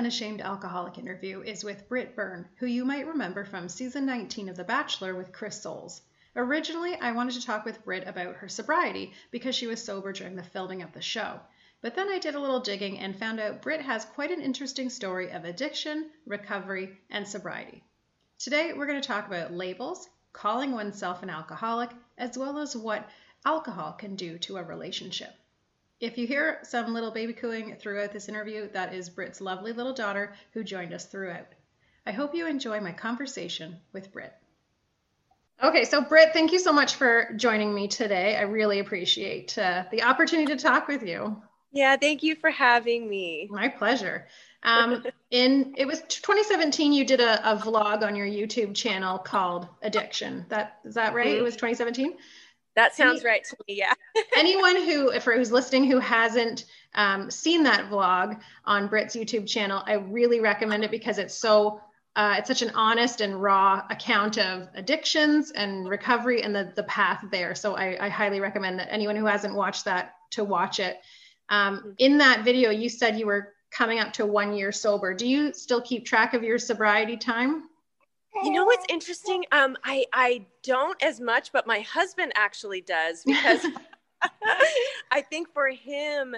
Unashamed 0.00 0.40
Alcoholic 0.40 0.96
interview 0.96 1.42
is 1.42 1.62
with 1.62 1.86
Britt 1.86 2.16
Byrne, 2.16 2.48
who 2.56 2.64
you 2.64 2.86
might 2.86 3.06
remember 3.06 3.44
from 3.44 3.68
season 3.68 4.06
19 4.06 4.48
of 4.48 4.56
The 4.56 4.64
Bachelor 4.64 5.14
with 5.14 5.30
Chris 5.30 5.60
Soules. 5.60 6.00
Originally, 6.34 6.94
I 6.94 7.12
wanted 7.12 7.34
to 7.34 7.44
talk 7.44 7.66
with 7.66 7.84
Britt 7.84 8.08
about 8.08 8.36
her 8.36 8.48
sobriety 8.48 9.12
because 9.30 9.54
she 9.54 9.66
was 9.66 9.84
sober 9.84 10.10
during 10.14 10.36
the 10.36 10.42
filming 10.42 10.80
of 10.80 10.94
the 10.94 11.02
show. 11.02 11.38
But 11.82 11.96
then 11.96 12.08
I 12.08 12.18
did 12.18 12.34
a 12.34 12.40
little 12.40 12.60
digging 12.60 12.98
and 12.98 13.14
found 13.14 13.40
out 13.40 13.60
Britt 13.60 13.82
has 13.82 14.06
quite 14.06 14.30
an 14.30 14.40
interesting 14.40 14.88
story 14.88 15.32
of 15.32 15.44
addiction, 15.44 16.08
recovery, 16.24 16.98
and 17.10 17.28
sobriety. 17.28 17.84
Today, 18.38 18.72
we're 18.72 18.86
going 18.86 19.02
to 19.02 19.06
talk 19.06 19.26
about 19.26 19.52
labels, 19.52 20.08
calling 20.32 20.72
oneself 20.72 21.22
an 21.22 21.28
alcoholic, 21.28 21.90
as 22.16 22.38
well 22.38 22.56
as 22.56 22.74
what 22.74 23.06
alcohol 23.44 23.92
can 23.92 24.16
do 24.16 24.38
to 24.38 24.56
a 24.56 24.64
relationship. 24.64 25.34
If 26.00 26.16
you 26.16 26.26
hear 26.26 26.60
some 26.62 26.94
little 26.94 27.10
baby 27.10 27.34
cooing 27.34 27.76
throughout 27.76 28.10
this 28.10 28.30
interview, 28.30 28.70
that 28.72 28.94
is 28.94 29.10
Britt's 29.10 29.42
lovely 29.42 29.72
little 29.72 29.92
daughter 29.92 30.32
who 30.52 30.64
joined 30.64 30.94
us 30.94 31.04
throughout. 31.04 31.46
I 32.06 32.12
hope 32.12 32.34
you 32.34 32.46
enjoy 32.46 32.80
my 32.80 32.92
conversation 32.92 33.76
with 33.92 34.10
Britt. 34.10 34.32
Okay, 35.62 35.84
so 35.84 36.00
Britt, 36.00 36.32
thank 36.32 36.52
you 36.52 36.58
so 36.58 36.72
much 36.72 36.94
for 36.94 37.34
joining 37.36 37.74
me 37.74 37.86
today. 37.86 38.34
I 38.36 38.42
really 38.42 38.78
appreciate 38.78 39.58
uh, 39.58 39.84
the 39.90 40.02
opportunity 40.04 40.56
to 40.56 40.58
talk 40.58 40.88
with 40.88 41.02
you. 41.02 41.36
Yeah, 41.70 41.98
thank 41.98 42.22
you 42.22 42.34
for 42.34 42.48
having 42.48 43.06
me. 43.06 43.46
My 43.50 43.68
pleasure. 43.68 44.26
Um, 44.62 45.04
in 45.30 45.74
it 45.76 45.86
was 45.86 46.00
2017, 46.08 46.94
you 46.94 47.04
did 47.04 47.20
a, 47.20 47.52
a, 47.52 47.56
vlog 47.56 48.02
on 48.02 48.16
your 48.16 48.26
YouTube 48.26 48.74
channel 48.74 49.18
called 49.18 49.68
Addiction. 49.82 50.46
That 50.48 50.78
is 50.84 50.94
that 50.94 51.12
right? 51.12 51.26
Mm-hmm. 51.26 51.40
It 51.40 51.42
was 51.42 51.54
2017. 51.56 52.14
That 52.76 52.94
sounds 52.94 53.24
right 53.24 53.44
to 53.44 53.56
me. 53.66 53.76
Yeah. 53.78 53.92
anyone 54.36 54.76
who, 54.76 55.18
for 55.20 55.34
who's 55.34 55.50
listening, 55.50 55.90
who 55.90 55.98
hasn't 55.98 56.66
um, 56.94 57.30
seen 57.30 57.64
that 57.64 57.90
vlog 57.90 58.40
on 58.64 58.88
Britt's 58.88 59.16
YouTube 59.16 59.46
channel, 59.46 59.82
I 59.86 59.94
really 59.94 60.40
recommend 60.40 60.84
it 60.84 60.90
because 60.90 61.18
it's 61.18 61.34
so 61.34 61.80
uh, 62.16 62.34
it's 62.38 62.48
such 62.48 62.62
an 62.62 62.70
honest 62.70 63.20
and 63.20 63.40
raw 63.40 63.84
account 63.88 64.36
of 64.36 64.68
addictions 64.74 65.52
and 65.52 65.88
recovery 65.88 66.42
and 66.42 66.54
the 66.54 66.72
the 66.74 66.82
path 66.84 67.24
there. 67.30 67.54
So 67.54 67.76
I, 67.76 68.06
I 68.06 68.08
highly 68.08 68.40
recommend 68.40 68.78
that 68.80 68.88
anyone 68.90 69.16
who 69.16 69.26
hasn't 69.26 69.54
watched 69.54 69.84
that 69.84 70.14
to 70.32 70.44
watch 70.44 70.80
it. 70.80 70.98
Um, 71.48 71.78
mm-hmm. 71.78 71.90
in 71.98 72.18
that 72.18 72.44
video, 72.44 72.70
you 72.70 72.88
said 72.88 73.18
you 73.18 73.26
were 73.26 73.54
coming 73.70 74.00
up 74.00 74.12
to 74.14 74.26
one 74.26 74.52
year 74.54 74.72
sober. 74.72 75.14
Do 75.14 75.26
you 75.26 75.52
still 75.52 75.80
keep 75.80 76.04
track 76.04 76.34
of 76.34 76.42
your 76.42 76.58
sobriety 76.58 77.16
time? 77.16 77.69
You 78.42 78.50
know 78.50 78.64
what's 78.64 78.86
interesting? 78.88 79.44
Um, 79.52 79.76
I 79.84 80.06
I 80.12 80.46
don't 80.62 81.00
as 81.02 81.20
much, 81.20 81.52
but 81.52 81.66
my 81.66 81.80
husband 81.80 82.32
actually 82.36 82.80
does 82.80 83.24
because 83.24 83.66
I 85.10 85.20
think 85.20 85.52
for 85.52 85.68
him 85.68 86.36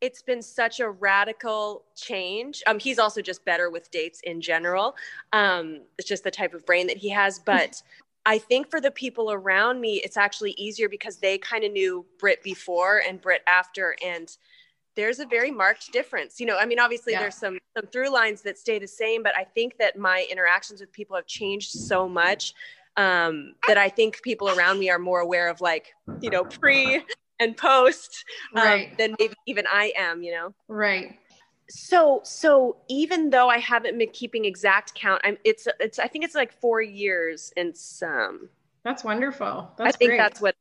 it's 0.00 0.22
been 0.22 0.42
such 0.42 0.80
a 0.80 0.90
radical 0.90 1.84
change. 1.96 2.62
Um, 2.66 2.78
he's 2.78 2.98
also 2.98 3.22
just 3.22 3.44
better 3.44 3.70
with 3.70 3.90
dates 3.90 4.20
in 4.22 4.40
general. 4.40 4.96
Um, 5.32 5.80
it's 5.98 6.08
just 6.08 6.24
the 6.24 6.30
type 6.30 6.52
of 6.52 6.66
brain 6.66 6.86
that 6.88 6.98
he 6.98 7.08
has. 7.10 7.38
But 7.38 7.82
I 8.26 8.38
think 8.38 8.70
for 8.70 8.80
the 8.80 8.90
people 8.90 9.32
around 9.32 9.80
me, 9.80 10.02
it's 10.04 10.16
actually 10.16 10.52
easier 10.52 10.88
because 10.88 11.16
they 11.16 11.38
kind 11.38 11.64
of 11.64 11.72
knew 11.72 12.04
Britt 12.18 12.42
before 12.42 13.02
and 13.06 13.20
Britt 13.20 13.42
after, 13.46 13.96
and 14.04 14.36
there's 14.96 15.18
a 15.18 15.26
very 15.26 15.50
marked 15.50 15.92
difference. 15.92 16.40
You 16.40 16.46
know, 16.46 16.58
I 16.58 16.66
mean, 16.66 16.78
obviously 16.78 17.12
yeah. 17.12 17.20
there's 17.20 17.36
some 17.36 17.58
some 17.76 17.86
through 17.88 18.12
lines 18.12 18.42
that 18.42 18.58
stay 18.58 18.78
the 18.78 18.86
same, 18.88 19.22
but 19.22 19.32
I 19.36 19.44
think 19.44 19.78
that 19.78 19.98
my 19.98 20.26
interactions 20.30 20.80
with 20.80 20.92
people 20.92 21.16
have 21.16 21.26
changed 21.26 21.70
so 21.72 22.08
much 22.08 22.54
um, 22.96 23.54
that 23.66 23.78
I 23.78 23.88
think 23.88 24.22
people 24.22 24.48
around 24.48 24.78
me 24.78 24.90
are 24.90 24.98
more 24.98 25.20
aware 25.20 25.48
of 25.48 25.60
like, 25.60 25.92
you 26.20 26.30
know, 26.30 26.44
pre 26.44 27.02
and 27.40 27.56
post 27.56 28.24
um, 28.54 28.64
right. 28.64 28.98
than 28.98 29.16
maybe 29.18 29.34
even 29.46 29.64
I 29.70 29.92
am, 29.96 30.22
you 30.22 30.32
know? 30.32 30.54
Right. 30.68 31.18
So, 31.68 32.20
so 32.24 32.76
even 32.88 33.30
though 33.30 33.48
I 33.48 33.58
haven't 33.58 33.98
been 33.98 34.10
keeping 34.10 34.44
exact 34.44 34.94
count, 34.94 35.20
I'm, 35.24 35.38
it's, 35.44 35.66
it's, 35.80 35.98
I 35.98 36.06
think 36.06 36.24
it's 36.24 36.34
like 36.34 36.52
four 36.52 36.82
years 36.82 37.52
and 37.56 37.76
some. 37.76 38.50
That's 38.84 39.02
wonderful. 39.02 39.72
That's 39.78 39.94
I 39.94 39.98
think 39.98 40.10
great. 40.10 40.18
that's 40.18 40.40
what 40.40 40.54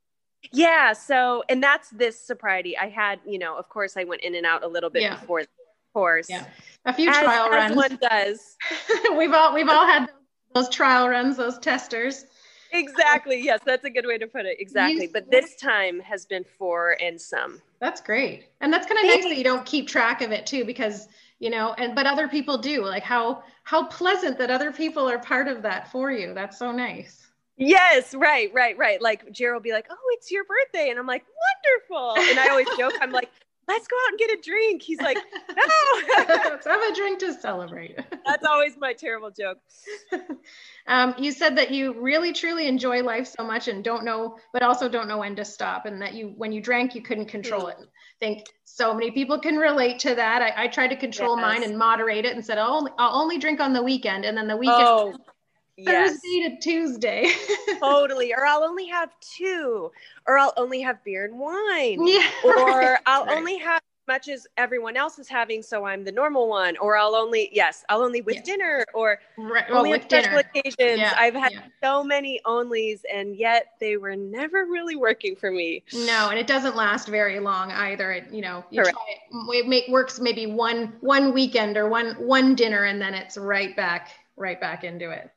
yeah. 0.51 0.93
So, 0.93 1.43
and 1.49 1.61
that's 1.61 1.89
this 1.89 2.19
sobriety. 2.19 2.77
I 2.77 2.89
had, 2.89 3.19
you 3.25 3.39
know, 3.39 3.57
of 3.57 3.69
course, 3.69 3.97
I 3.97 4.03
went 4.03 4.21
in 4.21 4.35
and 4.35 4.45
out 4.45 4.63
a 4.63 4.67
little 4.67 4.89
bit 4.89 5.03
yeah. 5.03 5.19
before 5.19 5.43
the 5.43 5.47
course. 5.93 6.29
Yeah. 6.29 6.45
A 6.85 6.93
few 6.93 7.09
as, 7.09 7.17
trial 7.17 7.49
runs. 7.49 7.75
One 7.75 7.97
does. 8.01 8.57
we've 9.17 9.33
all 9.33 9.53
we've 9.53 9.69
all 9.69 9.85
had 9.85 10.09
those 10.53 10.69
trial 10.69 11.07
runs, 11.07 11.37
those 11.37 11.57
testers. 11.59 12.25
Exactly. 12.71 13.39
Yes, 13.39 13.59
that's 13.63 13.85
a 13.85 13.89
good 13.89 14.05
way 14.05 14.17
to 14.17 14.25
put 14.25 14.45
it. 14.45 14.57
Exactly. 14.59 15.07
but 15.07 15.29
this 15.29 15.55
time 15.55 15.99
has 15.99 16.25
been 16.25 16.43
four 16.43 16.97
and 16.99 17.21
some. 17.21 17.61
That's 17.79 18.01
great. 18.01 18.47
And 18.61 18.73
that's 18.73 18.87
kind 18.87 18.97
of 18.97 19.05
nice 19.05 19.23
that 19.25 19.37
you 19.37 19.43
don't 19.43 19.65
keep 19.65 19.87
track 19.87 20.21
of 20.21 20.31
it 20.31 20.47
too, 20.47 20.65
because 20.65 21.07
you 21.39 21.49
know, 21.49 21.73
and 21.77 21.93
but 21.93 22.07
other 22.07 22.27
people 22.27 22.57
do. 22.57 22.83
Like 22.83 23.03
how 23.03 23.43
how 23.63 23.85
pleasant 23.85 24.37
that 24.39 24.49
other 24.49 24.71
people 24.71 25.09
are 25.09 25.19
part 25.19 25.47
of 25.47 25.61
that 25.61 25.91
for 25.91 26.11
you. 26.11 26.33
That's 26.33 26.57
so 26.57 26.71
nice. 26.71 27.22
Yes, 27.57 28.15
right, 28.15 28.51
right, 28.53 28.77
right. 28.77 29.01
Like 29.01 29.31
Jared 29.31 29.55
will 29.55 29.61
be 29.61 29.71
like, 29.71 29.85
"Oh, 29.89 29.95
it's 30.11 30.31
your 30.31 30.43
birthday," 30.43 30.89
and 30.89 30.97
I'm 30.97 31.05
like, 31.07 31.23
"Wonderful!" 31.89 32.29
And 32.29 32.39
I 32.39 32.49
always 32.49 32.67
joke, 32.77 32.93
I'm 32.99 33.11
like, 33.11 33.29
"Let's 33.67 33.87
go 33.87 33.95
out 34.05 34.09
and 34.09 34.19
get 34.19 34.31
a 34.31 34.41
drink." 34.41 34.81
He's 34.81 34.99
like, 34.99 35.17
"No, 35.55 35.65
let's 36.17 36.65
have 36.65 36.81
a 36.81 36.95
drink 36.95 37.19
to 37.19 37.33
celebrate." 37.33 37.95
That's 38.25 38.45
always 38.45 38.75
my 38.77 38.93
terrible 38.93 39.31
joke. 39.31 39.59
Um, 40.85 41.15
you 41.17 41.31
said 41.31 41.55
that 41.59 41.71
you 41.71 41.93
really 41.93 42.33
truly 42.33 42.67
enjoy 42.67 43.03
life 43.03 43.25
so 43.25 43.45
much 43.45 43.69
and 43.69 43.85
don't 43.85 44.03
know, 44.03 44.37
but 44.51 44.63
also 44.63 44.89
don't 44.89 45.07
know 45.07 45.19
when 45.19 45.33
to 45.37 45.45
stop, 45.45 45.85
and 45.85 46.01
that 46.01 46.13
you, 46.13 46.33
when 46.35 46.51
you 46.51 46.59
drank, 46.59 46.93
you 46.93 47.01
couldn't 47.01 47.27
control 47.27 47.67
it. 47.67 47.77
I 47.79 47.85
think 48.19 48.47
so 48.65 48.93
many 48.93 49.09
people 49.09 49.39
can 49.39 49.55
relate 49.55 49.99
to 49.99 50.13
that. 50.15 50.41
I, 50.41 50.65
I 50.65 50.67
tried 50.67 50.89
to 50.89 50.97
control 50.97 51.37
yes. 51.37 51.41
mine 51.41 51.63
and 51.63 51.77
moderate 51.77 52.25
it 52.25 52.35
and 52.35 52.45
said, 52.45 52.57
"I'll 52.57 52.73
only, 52.73 52.91
I'll 52.97 53.15
only 53.15 53.37
drink 53.37 53.61
on 53.61 53.71
the 53.71 53.81
weekend," 53.81 54.25
and 54.25 54.37
then 54.37 54.49
the 54.49 54.57
weekend. 54.57 54.81
Oh 54.81 55.13
yes. 55.77 56.11
Thursday 56.11 56.49
to 56.49 56.57
Tuesday. 56.61 57.31
totally. 57.79 58.33
Or 58.33 58.45
I'll 58.45 58.63
only 58.63 58.87
have 58.87 59.09
two. 59.19 59.91
Or 60.27 60.37
I'll 60.37 60.53
only 60.57 60.81
have 60.81 61.03
beer 61.03 61.25
and 61.25 61.39
wine. 61.39 62.05
Yeah. 62.05 62.27
Or 62.43 62.99
I'll 63.05 63.25
right. 63.25 63.37
only 63.37 63.57
have 63.57 63.77
as 63.77 64.07
much 64.07 64.27
as 64.27 64.47
everyone 64.57 64.97
else 64.97 65.17
is 65.19 65.27
having, 65.27 65.61
so 65.61 65.85
I'm 65.85 66.03
the 66.03 66.11
normal 66.11 66.47
one. 66.47 66.77
Or 66.77 66.97
I'll 66.97 67.15
only 67.15 67.49
yes, 67.51 67.83
I'll 67.89 68.01
only 68.01 68.21
with 68.21 68.35
yeah. 68.37 68.41
dinner 68.43 68.85
or 68.93 69.19
right. 69.37 69.65
well, 69.69 69.79
only 69.79 69.91
with 69.91 70.03
special 70.03 70.31
dinner. 70.31 70.43
occasions. 70.55 70.99
Yeah. 70.99 71.15
I've 71.17 71.33
had 71.33 71.53
yeah. 71.53 71.61
so 71.83 72.03
many 72.03 72.39
onlys, 72.45 73.01
and 73.11 73.35
yet 73.35 73.73
they 73.79 73.97
were 73.97 74.15
never 74.15 74.65
really 74.65 74.95
working 74.95 75.35
for 75.35 75.51
me. 75.51 75.83
No, 75.93 76.29
and 76.29 76.37
it 76.37 76.47
doesn't 76.47 76.75
last 76.75 77.07
very 77.07 77.39
long 77.39 77.71
either. 77.71 78.11
It 78.11 78.31
you 78.31 78.41
know 78.41 78.63
you 78.69 78.81
Correct. 78.81 78.97
try 79.31 79.51
it, 79.55 79.65
it 79.65 79.67
make, 79.67 79.87
works 79.87 80.19
maybe 80.19 80.45
one 80.45 80.93
one 81.01 81.33
weekend 81.33 81.77
or 81.77 81.89
one 81.89 82.13
one 82.15 82.55
dinner, 82.55 82.83
and 82.83 83.01
then 83.01 83.13
it's 83.13 83.37
right 83.37 83.75
back 83.75 84.09
right 84.35 84.59
back 84.59 84.83
into 84.83 85.09
it. 85.11 85.29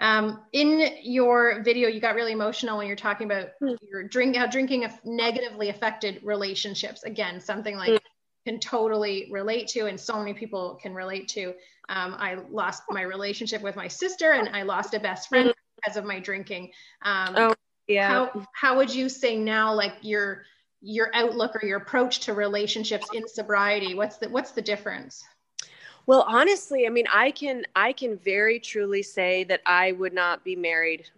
Um, 0.00 0.40
in 0.52 0.96
your 1.02 1.62
video, 1.62 1.88
you 1.88 2.00
got 2.00 2.14
really 2.14 2.32
emotional 2.32 2.78
when 2.78 2.86
you're 2.86 2.96
talking 2.96 3.26
about 3.26 3.48
mm. 3.62 3.76
your 3.82 4.04
drink, 4.04 4.36
how 4.36 4.46
drinking 4.46 4.88
negatively 5.04 5.70
affected 5.70 6.20
relationships. 6.22 7.02
Again, 7.02 7.40
something 7.40 7.76
like 7.76 7.90
mm. 7.90 7.98
can 8.46 8.60
totally 8.60 9.28
relate 9.30 9.66
to, 9.68 9.86
and 9.86 9.98
so 9.98 10.18
many 10.18 10.34
people 10.34 10.78
can 10.80 10.94
relate 10.94 11.28
to. 11.28 11.48
Um, 11.88 12.14
I 12.18 12.38
lost 12.50 12.84
my 12.90 13.02
relationship 13.02 13.62
with 13.62 13.74
my 13.74 13.88
sister, 13.88 14.32
and 14.32 14.48
I 14.54 14.62
lost 14.62 14.94
a 14.94 15.00
best 15.00 15.28
friend 15.28 15.48
mm. 15.48 15.54
because 15.76 15.96
of 15.96 16.04
my 16.04 16.20
drinking. 16.20 16.70
Um, 17.02 17.34
oh, 17.36 17.54
yeah. 17.88 18.08
How 18.08 18.46
how 18.52 18.76
would 18.76 18.94
you 18.94 19.08
say 19.08 19.36
now, 19.36 19.74
like 19.74 19.94
your 20.02 20.44
your 20.80 21.10
outlook 21.12 21.56
or 21.56 21.66
your 21.66 21.78
approach 21.78 22.20
to 22.20 22.34
relationships 22.34 23.08
in 23.12 23.26
sobriety? 23.26 23.94
What's 23.94 24.18
the 24.18 24.28
what's 24.28 24.52
the 24.52 24.62
difference? 24.62 25.24
Well, 26.08 26.24
honestly, 26.26 26.86
I 26.86 26.90
mean, 26.90 27.06
I 27.12 27.30
can 27.30 27.64
I 27.76 27.92
can 27.92 28.18
very 28.18 28.58
truly 28.58 29.02
say 29.02 29.44
that 29.44 29.60
I 29.66 29.92
would 29.92 30.12
not 30.12 30.42
be 30.42 30.56
married 30.56 31.08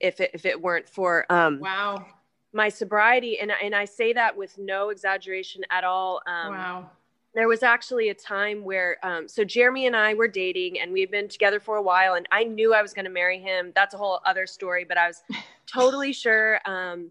if 0.00 0.20
it, 0.20 0.30
if 0.34 0.44
it 0.44 0.62
weren't 0.62 0.88
for 0.88 1.26
um, 1.32 1.58
wow 1.58 2.06
my 2.52 2.68
sobriety, 2.68 3.38
and 3.38 3.52
and 3.62 3.74
I 3.74 3.84
say 3.84 4.12
that 4.12 4.36
with 4.36 4.58
no 4.58 4.90
exaggeration 4.90 5.62
at 5.70 5.84
all. 5.84 6.20
Um, 6.26 6.52
wow. 6.52 6.90
There 7.34 7.46
was 7.46 7.62
actually 7.62 8.08
a 8.08 8.14
time 8.14 8.64
where, 8.64 8.96
um, 9.04 9.28
so 9.28 9.44
Jeremy 9.44 9.86
and 9.86 9.94
I 9.94 10.14
were 10.14 10.26
dating, 10.26 10.80
and 10.80 10.92
we've 10.92 11.10
been 11.10 11.28
together 11.28 11.60
for 11.60 11.76
a 11.76 11.82
while, 11.82 12.14
and 12.14 12.26
I 12.32 12.44
knew 12.44 12.74
I 12.74 12.82
was 12.82 12.94
going 12.94 13.04
to 13.04 13.10
marry 13.10 13.38
him. 13.38 13.70
That's 13.74 13.94
a 13.94 13.98
whole 13.98 14.20
other 14.24 14.46
story, 14.46 14.84
but 14.84 14.96
I 14.96 15.06
was 15.06 15.22
totally 15.66 16.12
sure. 16.12 16.58
Um, 16.64 17.10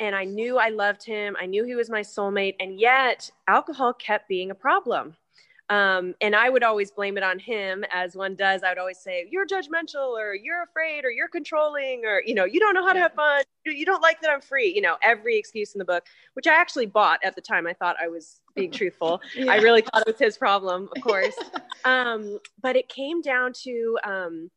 and 0.00 0.14
I 0.14 0.24
knew 0.24 0.58
I 0.58 0.68
loved 0.68 1.04
him. 1.04 1.36
I 1.38 1.46
knew 1.46 1.64
he 1.64 1.74
was 1.74 1.90
my 1.90 2.00
soulmate, 2.00 2.54
and 2.60 2.80
yet 2.80 3.30
alcohol 3.48 3.92
kept 3.92 4.28
being 4.28 4.52
a 4.52 4.54
problem. 4.54 5.16
Um, 5.70 6.14
and 6.20 6.34
I 6.34 6.48
would 6.48 6.62
always 6.62 6.90
blame 6.90 7.18
it 7.18 7.22
on 7.22 7.38
him, 7.38 7.84
as 7.92 8.16
one 8.16 8.34
does. 8.34 8.62
I 8.62 8.70
would 8.70 8.78
always 8.78 8.98
say, 8.98 9.28
"You're 9.30 9.46
judgmental, 9.46 10.18
or 10.18 10.34
you're 10.34 10.62
afraid, 10.62 11.04
or 11.04 11.10
you're 11.10 11.28
controlling, 11.28 12.06
or 12.06 12.22
you 12.24 12.34
know, 12.34 12.44
you 12.44 12.58
don't 12.58 12.74
know 12.74 12.86
how 12.86 12.94
to 12.94 13.00
have 13.00 13.12
fun. 13.12 13.42
You 13.66 13.84
don't 13.84 14.00
like 14.00 14.20
that 14.22 14.30
I'm 14.30 14.40
free." 14.40 14.72
You 14.74 14.80
know, 14.80 14.96
every 15.02 15.36
excuse 15.36 15.74
in 15.74 15.78
the 15.78 15.84
book, 15.84 16.06
which 16.32 16.46
I 16.46 16.54
actually 16.54 16.86
bought 16.86 17.20
at 17.22 17.34
the 17.34 17.42
time. 17.42 17.66
I 17.66 17.74
thought 17.74 17.96
I 18.02 18.08
was 18.08 18.40
being 18.54 18.70
truthful. 18.80 19.20
yeah. 19.34 19.52
I 19.52 19.56
really 19.56 19.82
thought 19.82 20.02
it 20.02 20.06
was 20.06 20.18
his 20.18 20.38
problem, 20.38 20.88
of 20.96 21.02
course. 21.02 21.36
um, 21.84 22.38
but 22.62 22.74
it 22.74 22.88
came 22.88 23.20
down 23.20 23.52
to 23.64 23.98
um, 24.04 24.50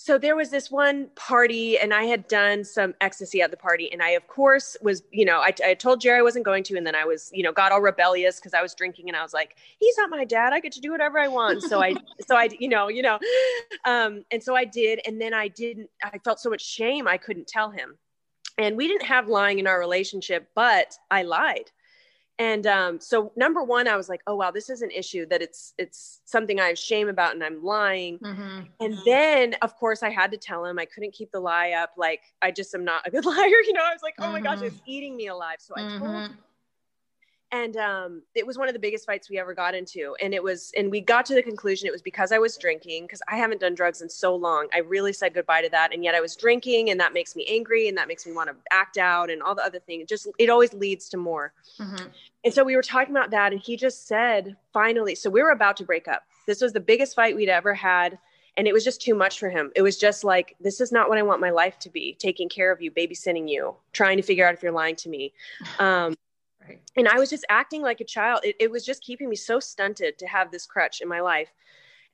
so 0.00 0.16
there 0.16 0.36
was 0.36 0.50
this 0.50 0.70
one 0.70 1.08
party 1.16 1.76
and 1.76 1.92
i 1.92 2.04
had 2.04 2.28
done 2.28 2.62
some 2.62 2.94
ecstasy 3.00 3.42
at 3.42 3.50
the 3.50 3.56
party 3.56 3.90
and 3.92 4.00
i 4.00 4.10
of 4.10 4.28
course 4.28 4.76
was 4.80 5.02
you 5.10 5.24
know 5.24 5.40
i, 5.40 5.52
I 5.64 5.74
told 5.74 6.00
jerry 6.00 6.20
i 6.20 6.22
wasn't 6.22 6.44
going 6.44 6.62
to 6.64 6.76
and 6.76 6.86
then 6.86 6.94
i 6.94 7.04
was 7.04 7.30
you 7.34 7.42
know 7.42 7.50
got 7.50 7.72
all 7.72 7.80
rebellious 7.80 8.36
because 8.36 8.54
i 8.54 8.62
was 8.62 8.74
drinking 8.74 9.08
and 9.08 9.16
i 9.16 9.22
was 9.22 9.34
like 9.34 9.56
he's 9.80 9.98
not 9.98 10.08
my 10.08 10.24
dad. 10.24 10.52
I 10.52 10.60
get 10.60 10.70
to 10.72 10.80
do 10.80 10.92
whatever 10.92 11.18
i 11.18 11.26
want. 11.26 11.62
So 11.62 11.82
i 11.82 11.94
so 12.28 12.36
i 12.36 12.48
you 12.60 12.68
know 12.68 12.86
you 12.86 13.02
know 13.02 13.18
um 13.84 14.24
and 14.30 14.40
so 14.40 14.54
i 14.54 14.64
did 14.64 15.00
and 15.04 15.20
then 15.20 15.34
i 15.34 15.48
didn't 15.48 15.90
i 16.04 16.16
felt 16.18 16.38
so 16.38 16.48
much 16.48 16.64
shame 16.64 17.08
i 17.08 17.16
couldn't 17.16 17.48
tell 17.48 17.70
him. 17.70 17.98
And 18.56 18.76
we 18.76 18.86
didn't 18.88 19.04
have 19.04 19.26
lying 19.26 19.58
in 19.58 19.66
our 19.66 19.80
relationship 19.80 20.48
but 20.54 20.96
i 21.10 21.22
lied 21.22 21.72
and 22.38 22.66
um, 22.66 23.00
so 23.00 23.32
number 23.36 23.62
one 23.62 23.88
i 23.88 23.96
was 23.96 24.08
like 24.08 24.20
oh 24.26 24.34
wow 24.34 24.50
this 24.50 24.70
is 24.70 24.82
an 24.82 24.90
issue 24.90 25.26
that 25.26 25.42
it's 25.42 25.74
it's 25.78 26.20
something 26.24 26.60
i 26.60 26.68
have 26.68 26.78
shame 26.78 27.08
about 27.08 27.34
and 27.34 27.42
i'm 27.42 27.62
lying 27.62 28.18
mm-hmm. 28.18 28.60
and 28.80 28.98
then 29.04 29.54
of 29.62 29.76
course 29.76 30.02
i 30.02 30.10
had 30.10 30.30
to 30.30 30.36
tell 30.36 30.64
him 30.64 30.78
i 30.78 30.84
couldn't 30.84 31.12
keep 31.12 31.30
the 31.32 31.40
lie 31.40 31.72
up 31.72 31.90
like 31.96 32.20
i 32.42 32.50
just 32.50 32.74
am 32.74 32.84
not 32.84 33.06
a 33.06 33.10
good 33.10 33.24
liar 33.26 33.46
you 33.46 33.72
know 33.72 33.82
i 33.84 33.92
was 33.92 34.02
like 34.02 34.14
oh 34.18 34.24
mm-hmm. 34.24 34.32
my 34.32 34.40
gosh 34.40 34.62
it's 34.62 34.76
mm-hmm. 34.76 34.90
eating 34.90 35.16
me 35.16 35.28
alive 35.28 35.58
so 35.58 35.74
i 35.76 35.80
told 35.80 36.02
mm-hmm 36.02 36.32
and 37.50 37.76
um, 37.78 38.22
it 38.34 38.46
was 38.46 38.58
one 38.58 38.68
of 38.68 38.74
the 38.74 38.78
biggest 38.78 39.06
fights 39.06 39.30
we 39.30 39.38
ever 39.38 39.54
got 39.54 39.74
into. 39.74 40.14
And 40.22 40.34
it 40.34 40.42
was 40.42 40.70
and 40.76 40.90
we 40.90 41.00
got 41.00 41.24
to 41.26 41.34
the 41.34 41.42
conclusion 41.42 41.86
it 41.86 41.92
was 41.92 42.02
because 42.02 42.30
i 42.30 42.38
was 42.38 42.56
drinking 42.56 43.04
because 43.04 43.22
i 43.28 43.36
haven't 43.36 43.60
done 43.60 43.74
drugs 43.74 44.02
in 44.02 44.08
so 44.08 44.34
long. 44.34 44.68
I 44.74 44.78
really 44.78 45.12
said 45.12 45.34
goodbye 45.34 45.62
to 45.62 45.70
that. 45.70 45.94
And 45.94 46.04
yet 46.04 46.14
i 46.14 46.20
was 46.20 46.36
drinking 46.36 46.90
and 46.90 47.00
that 47.00 47.12
makes 47.12 47.34
me 47.34 47.46
angry 47.48 47.88
and 47.88 47.96
that 47.96 48.08
makes 48.08 48.26
me 48.26 48.32
want 48.32 48.50
to 48.50 48.56
act 48.70 48.98
out 48.98 49.30
and 49.30 49.42
all 49.42 49.54
the 49.54 49.64
other 49.64 49.78
things 49.78 50.02
it 50.02 50.08
just 50.08 50.28
it 50.38 50.50
always 50.50 50.72
leads 50.74 51.08
to 51.10 51.16
more. 51.16 51.52
Mm-hmm. 51.78 52.06
and 52.44 52.52
so 52.52 52.64
we 52.64 52.76
were 52.76 52.82
talking 52.82 53.14
about 53.16 53.30
that 53.30 53.52
and 53.52 53.60
he 53.60 53.76
just 53.76 54.06
said 54.06 54.56
finally 54.72 55.14
so 55.14 55.30
we 55.30 55.42
were 55.42 55.50
about 55.50 55.76
to 55.78 55.84
break 55.84 56.06
up. 56.08 56.22
This 56.46 56.60
was 56.60 56.72
the 56.72 56.80
biggest 56.80 57.14
fight 57.14 57.34
we'd 57.34 57.48
ever 57.48 57.72
had 57.74 58.18
and 58.58 58.66
it 58.66 58.72
was 58.72 58.84
just 58.84 59.00
too 59.00 59.14
much 59.14 59.38
for 59.38 59.48
him. 59.48 59.70
It 59.76 59.82
was 59.82 59.96
just 59.96 60.24
like 60.24 60.56
this 60.60 60.80
is 60.80 60.92
not 60.92 61.08
what 61.08 61.16
i 61.16 61.22
want 61.22 61.40
my 61.40 61.50
life 61.50 61.78
to 61.80 61.90
be 61.90 62.16
taking 62.18 62.48
care 62.48 62.70
of 62.70 62.82
you 62.82 62.90
babysitting 62.90 63.48
you 63.48 63.74
trying 63.92 64.18
to 64.18 64.22
figure 64.22 64.46
out 64.46 64.52
if 64.52 64.62
you're 64.62 64.72
lying 64.72 64.96
to 64.96 65.08
me. 65.08 65.32
Um, 65.78 66.14
Right. 66.68 66.80
And 66.96 67.08
I 67.08 67.18
was 67.18 67.30
just 67.30 67.46
acting 67.48 67.82
like 67.82 68.00
a 68.00 68.04
child. 68.04 68.40
It, 68.44 68.56
it 68.60 68.70
was 68.70 68.84
just 68.84 69.02
keeping 69.02 69.28
me 69.28 69.36
so 69.36 69.58
stunted 69.60 70.18
to 70.18 70.26
have 70.26 70.50
this 70.50 70.66
crutch 70.66 71.00
in 71.00 71.08
my 71.08 71.20
life. 71.20 71.48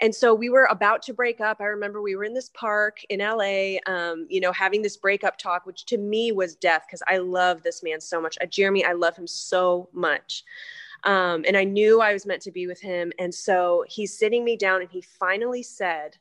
And 0.00 0.14
so 0.14 0.34
we 0.34 0.50
were 0.50 0.66
about 0.70 1.02
to 1.02 1.14
break 1.14 1.40
up. 1.40 1.60
I 1.60 1.66
remember 1.66 2.02
we 2.02 2.16
were 2.16 2.24
in 2.24 2.34
this 2.34 2.50
park 2.50 2.98
in 3.10 3.20
LA, 3.20 3.76
um, 3.86 4.26
you 4.28 4.40
know, 4.40 4.52
having 4.52 4.82
this 4.82 4.96
breakup 4.96 5.38
talk, 5.38 5.66
which 5.66 5.86
to 5.86 5.98
me 5.98 6.32
was 6.32 6.56
death 6.56 6.84
because 6.86 7.02
I 7.06 7.18
love 7.18 7.62
this 7.62 7.82
man 7.82 8.00
so 8.00 8.20
much. 8.20 8.36
Uh, 8.40 8.46
Jeremy, 8.46 8.84
I 8.84 8.92
love 8.92 9.16
him 9.16 9.26
so 9.26 9.88
much. 9.92 10.44
Um, 11.04 11.44
and 11.46 11.56
I 11.56 11.64
knew 11.64 12.00
I 12.00 12.12
was 12.12 12.26
meant 12.26 12.42
to 12.42 12.50
be 12.50 12.66
with 12.66 12.80
him. 12.80 13.12
And 13.18 13.32
so 13.32 13.84
he's 13.88 14.18
sitting 14.18 14.44
me 14.44 14.56
down 14.56 14.80
and 14.80 14.90
he 14.90 15.00
finally 15.00 15.62
said, 15.62 16.16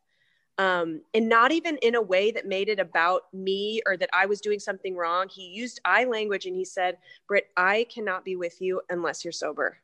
um, 0.57 1.01
and 1.13 1.27
not 1.27 1.51
even 1.51 1.77
in 1.77 1.95
a 1.95 2.01
way 2.01 2.31
that 2.31 2.45
made 2.45 2.69
it 2.69 2.79
about 2.79 3.23
me 3.33 3.81
or 3.87 3.97
that 3.97 4.09
I 4.13 4.25
was 4.25 4.39
doing 4.39 4.59
something 4.59 4.95
wrong. 4.95 5.27
He 5.29 5.47
used 5.47 5.81
I 5.83 6.03
language 6.05 6.45
and 6.45 6.55
he 6.55 6.65
said, 6.65 6.97
Britt, 7.27 7.47
I 7.57 7.87
cannot 7.93 8.23
be 8.23 8.35
with 8.35 8.61
you 8.61 8.81
unless 8.89 9.25
you're 9.25 9.31
sober. 9.31 9.77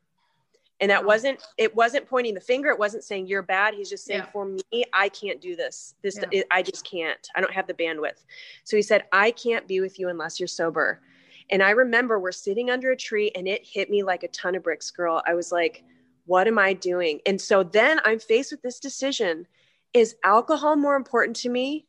And 0.81 0.89
that 0.92 1.04
wasn't, 1.04 1.44
it 1.57 1.75
wasn't 1.75 2.07
pointing 2.07 2.33
the 2.33 2.39
finger. 2.39 2.69
It 2.69 2.80
wasn't 2.80 3.04
saying 3.04 3.27
you're 3.27 3.42
bad. 3.42 3.74
He's 3.74 3.89
just 3.89 4.06
saying, 4.06 4.21
yeah. 4.21 4.31
for 4.31 4.45
me, 4.45 4.86
I 4.94 5.10
can't 5.10 5.42
do 5.42 5.56
this. 5.56 5.95
This, 6.04 6.18
yeah. 6.31 6.44
I 6.51 6.62
just 6.62 6.89
can't. 6.89 7.27
I 7.36 7.42
don't 7.42 7.51
have 7.51 7.68
the 7.68 7.74
bandwidth. 7.74 8.24
So 8.63 8.77
he 8.77 8.81
said, 8.81 9.04
I 9.12 9.31
can't 9.31 9.68
be 9.68 9.81
with 9.81 10.00
you 10.00 10.07
unless 10.07 10.39
you're 10.39 10.48
sober. 10.48 11.01
And 11.50 11.62
I 11.62 11.71
remember 11.71 12.19
we're 12.19 12.31
sitting 12.31 12.69
under 12.69 12.92
a 12.92 12.95
tree 12.95 13.31
and 13.36 13.48
it 13.48 13.66
hit 13.66 13.89
me 13.89 14.04
like 14.04 14.24
a 14.24 14.30
ton 14.30 14.56
of 14.56 14.63
bricks, 14.63 14.89
girl. 14.92 15.21
I 15.27 15.33
was 15.33 15.51
like, 15.51 15.83
what 16.27 16.48
am 16.48 16.60
I 16.60 16.74
doing? 16.74 17.19
And 17.25 17.42
so 17.42 17.63
then 17.63 18.00
I'm 18.06 18.19
faced 18.19 18.51
with 18.51 18.62
this 18.62 18.80
decision 18.80 19.48
is 19.94 20.16
alcohol 20.24 20.76
more 20.76 20.96
important 20.96 21.36
to 21.38 21.50
me 21.50 21.86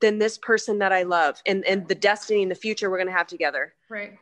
than 0.00 0.18
this 0.18 0.38
person 0.38 0.78
that 0.78 0.92
I 0.92 1.02
love 1.02 1.42
and, 1.46 1.64
and 1.64 1.88
the 1.88 1.94
destiny 1.94 2.42
and 2.42 2.50
the 2.50 2.56
future 2.56 2.90
we're 2.90 2.98
going 2.98 3.08
to 3.08 3.12
have 3.12 3.26
together? 3.26 3.74
Right. 3.88 4.18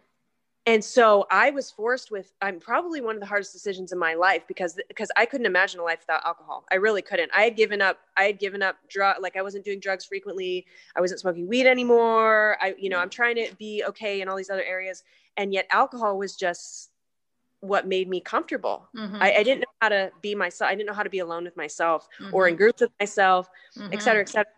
And 0.66 0.82
so 0.82 1.26
I 1.30 1.50
was 1.50 1.70
forced 1.70 2.10
with 2.10 2.32
I'm 2.40 2.58
probably 2.58 3.02
one 3.02 3.16
of 3.16 3.20
the 3.20 3.26
hardest 3.26 3.52
decisions 3.52 3.92
in 3.92 3.98
my 3.98 4.14
life 4.14 4.44
because 4.48 4.78
because 4.88 5.10
I 5.14 5.26
couldn't 5.26 5.44
imagine 5.44 5.78
a 5.78 5.82
life 5.82 6.00
without 6.00 6.24
alcohol. 6.24 6.64
I 6.72 6.76
really 6.76 7.02
couldn't. 7.02 7.30
I 7.36 7.42
had 7.42 7.54
given 7.54 7.82
up 7.82 7.98
I 8.16 8.24
had 8.24 8.38
given 8.38 8.62
up 8.62 8.76
drug 8.88 9.16
like 9.20 9.36
I 9.36 9.42
wasn't 9.42 9.66
doing 9.66 9.78
drugs 9.78 10.06
frequently. 10.06 10.64
I 10.96 11.02
wasn't 11.02 11.20
smoking 11.20 11.46
weed 11.46 11.66
anymore. 11.66 12.56
I 12.62 12.74
you 12.78 12.88
know, 12.88 12.98
I'm 12.98 13.10
trying 13.10 13.36
to 13.36 13.54
be 13.58 13.84
okay 13.88 14.22
in 14.22 14.28
all 14.28 14.36
these 14.36 14.48
other 14.48 14.64
areas 14.64 15.02
and 15.36 15.52
yet 15.52 15.66
alcohol 15.70 16.16
was 16.16 16.34
just 16.34 16.92
what 17.64 17.86
made 17.86 18.08
me 18.08 18.20
comfortable. 18.20 18.88
Mm-hmm. 18.96 19.16
I, 19.20 19.36
I, 19.36 19.42
didn't 19.42 19.60
know 19.60 19.74
how 19.80 19.88
to 19.88 20.10
be 20.20 20.34
myself. 20.34 20.70
I 20.70 20.74
didn't 20.74 20.86
know 20.86 20.94
how 20.94 21.02
to 21.02 21.10
be 21.10 21.20
alone 21.20 21.44
with 21.44 21.56
myself 21.56 22.08
mm-hmm. 22.20 22.34
or 22.34 22.48
in 22.48 22.56
groups 22.56 22.80
with 22.80 22.90
myself, 23.00 23.48
mm-hmm. 23.76 23.92
et 23.92 24.02
cetera, 24.02 24.22
et 24.22 24.28
cetera. 24.28 24.52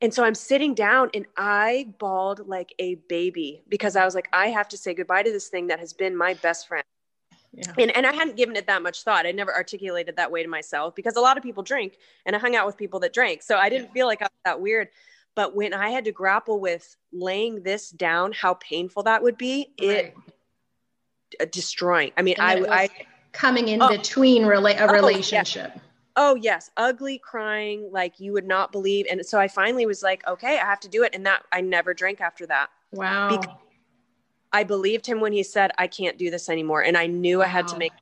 And 0.00 0.14
so 0.14 0.24
I'm 0.24 0.34
sitting 0.34 0.74
down 0.74 1.10
and 1.14 1.26
I 1.36 1.92
bawled 1.98 2.46
like 2.46 2.72
a 2.78 2.96
baby 3.08 3.64
because 3.68 3.96
I 3.96 4.04
was 4.04 4.14
like, 4.14 4.28
I 4.32 4.48
have 4.48 4.68
to 4.68 4.76
say 4.76 4.94
goodbye 4.94 5.22
to 5.22 5.32
this 5.32 5.48
thing 5.48 5.68
that 5.68 5.80
has 5.80 5.92
been 5.92 6.16
my 6.16 6.34
best 6.34 6.68
friend. 6.68 6.84
Yeah. 7.52 7.72
And, 7.78 7.96
and 7.96 8.06
I 8.06 8.12
hadn't 8.12 8.36
given 8.36 8.54
it 8.56 8.66
that 8.66 8.82
much 8.82 9.02
thought. 9.02 9.26
I 9.26 9.32
never 9.32 9.54
articulated 9.54 10.16
that 10.16 10.30
way 10.30 10.42
to 10.42 10.48
myself 10.48 10.94
because 10.94 11.16
a 11.16 11.20
lot 11.20 11.36
of 11.36 11.42
people 11.42 11.62
drink 11.62 11.98
and 12.26 12.36
I 12.36 12.38
hung 12.38 12.54
out 12.54 12.66
with 12.66 12.76
people 12.76 13.00
that 13.00 13.12
drank. 13.12 13.42
So 13.42 13.56
I 13.56 13.68
didn't 13.68 13.86
yeah. 13.86 13.92
feel 13.92 14.06
like 14.06 14.22
I 14.22 14.26
was 14.26 14.40
that 14.44 14.60
weird. 14.60 14.88
But 15.34 15.54
when 15.54 15.72
I 15.72 15.90
had 15.90 16.04
to 16.04 16.12
grapple 16.12 16.60
with 16.60 16.96
laying 17.12 17.62
this 17.62 17.90
down, 17.90 18.32
how 18.32 18.54
painful 18.54 19.04
that 19.04 19.22
would 19.22 19.38
be, 19.38 19.72
right. 19.80 19.88
it 19.90 20.14
destroying. 21.50 22.12
I 22.16 22.22
mean, 22.22 22.36
I, 22.38 22.64
I 22.68 22.88
coming 23.32 23.68
in 23.68 23.82
oh, 23.82 23.88
between 23.88 24.42
rela- 24.42 24.80
a 24.80 24.92
relationship. 24.92 25.72
Oh, 25.74 25.80
oh 26.16 26.34
yes, 26.34 26.70
ugly 26.76 27.18
crying 27.18 27.88
like 27.92 28.18
you 28.20 28.32
would 28.32 28.46
not 28.46 28.72
believe. 28.72 29.06
And 29.10 29.24
so 29.24 29.38
I 29.38 29.48
finally 29.48 29.86
was 29.86 30.02
like, 30.02 30.26
okay, 30.26 30.58
I 30.58 30.64
have 30.64 30.80
to 30.80 30.88
do 30.88 31.02
it. 31.04 31.14
And 31.14 31.24
that 31.26 31.44
I 31.52 31.60
never 31.60 31.94
drank 31.94 32.20
after 32.20 32.46
that. 32.46 32.70
Wow. 32.92 33.36
Because 33.36 33.54
I 34.52 34.64
believed 34.64 35.06
him 35.06 35.20
when 35.20 35.32
he 35.32 35.42
said, 35.42 35.72
I 35.78 35.86
can't 35.86 36.18
do 36.18 36.30
this 36.30 36.48
anymore. 36.48 36.82
And 36.82 36.96
I 36.96 37.06
knew 37.06 37.38
wow. 37.38 37.44
I 37.44 37.48
had 37.48 37.68
to 37.68 37.76
make, 37.76 37.92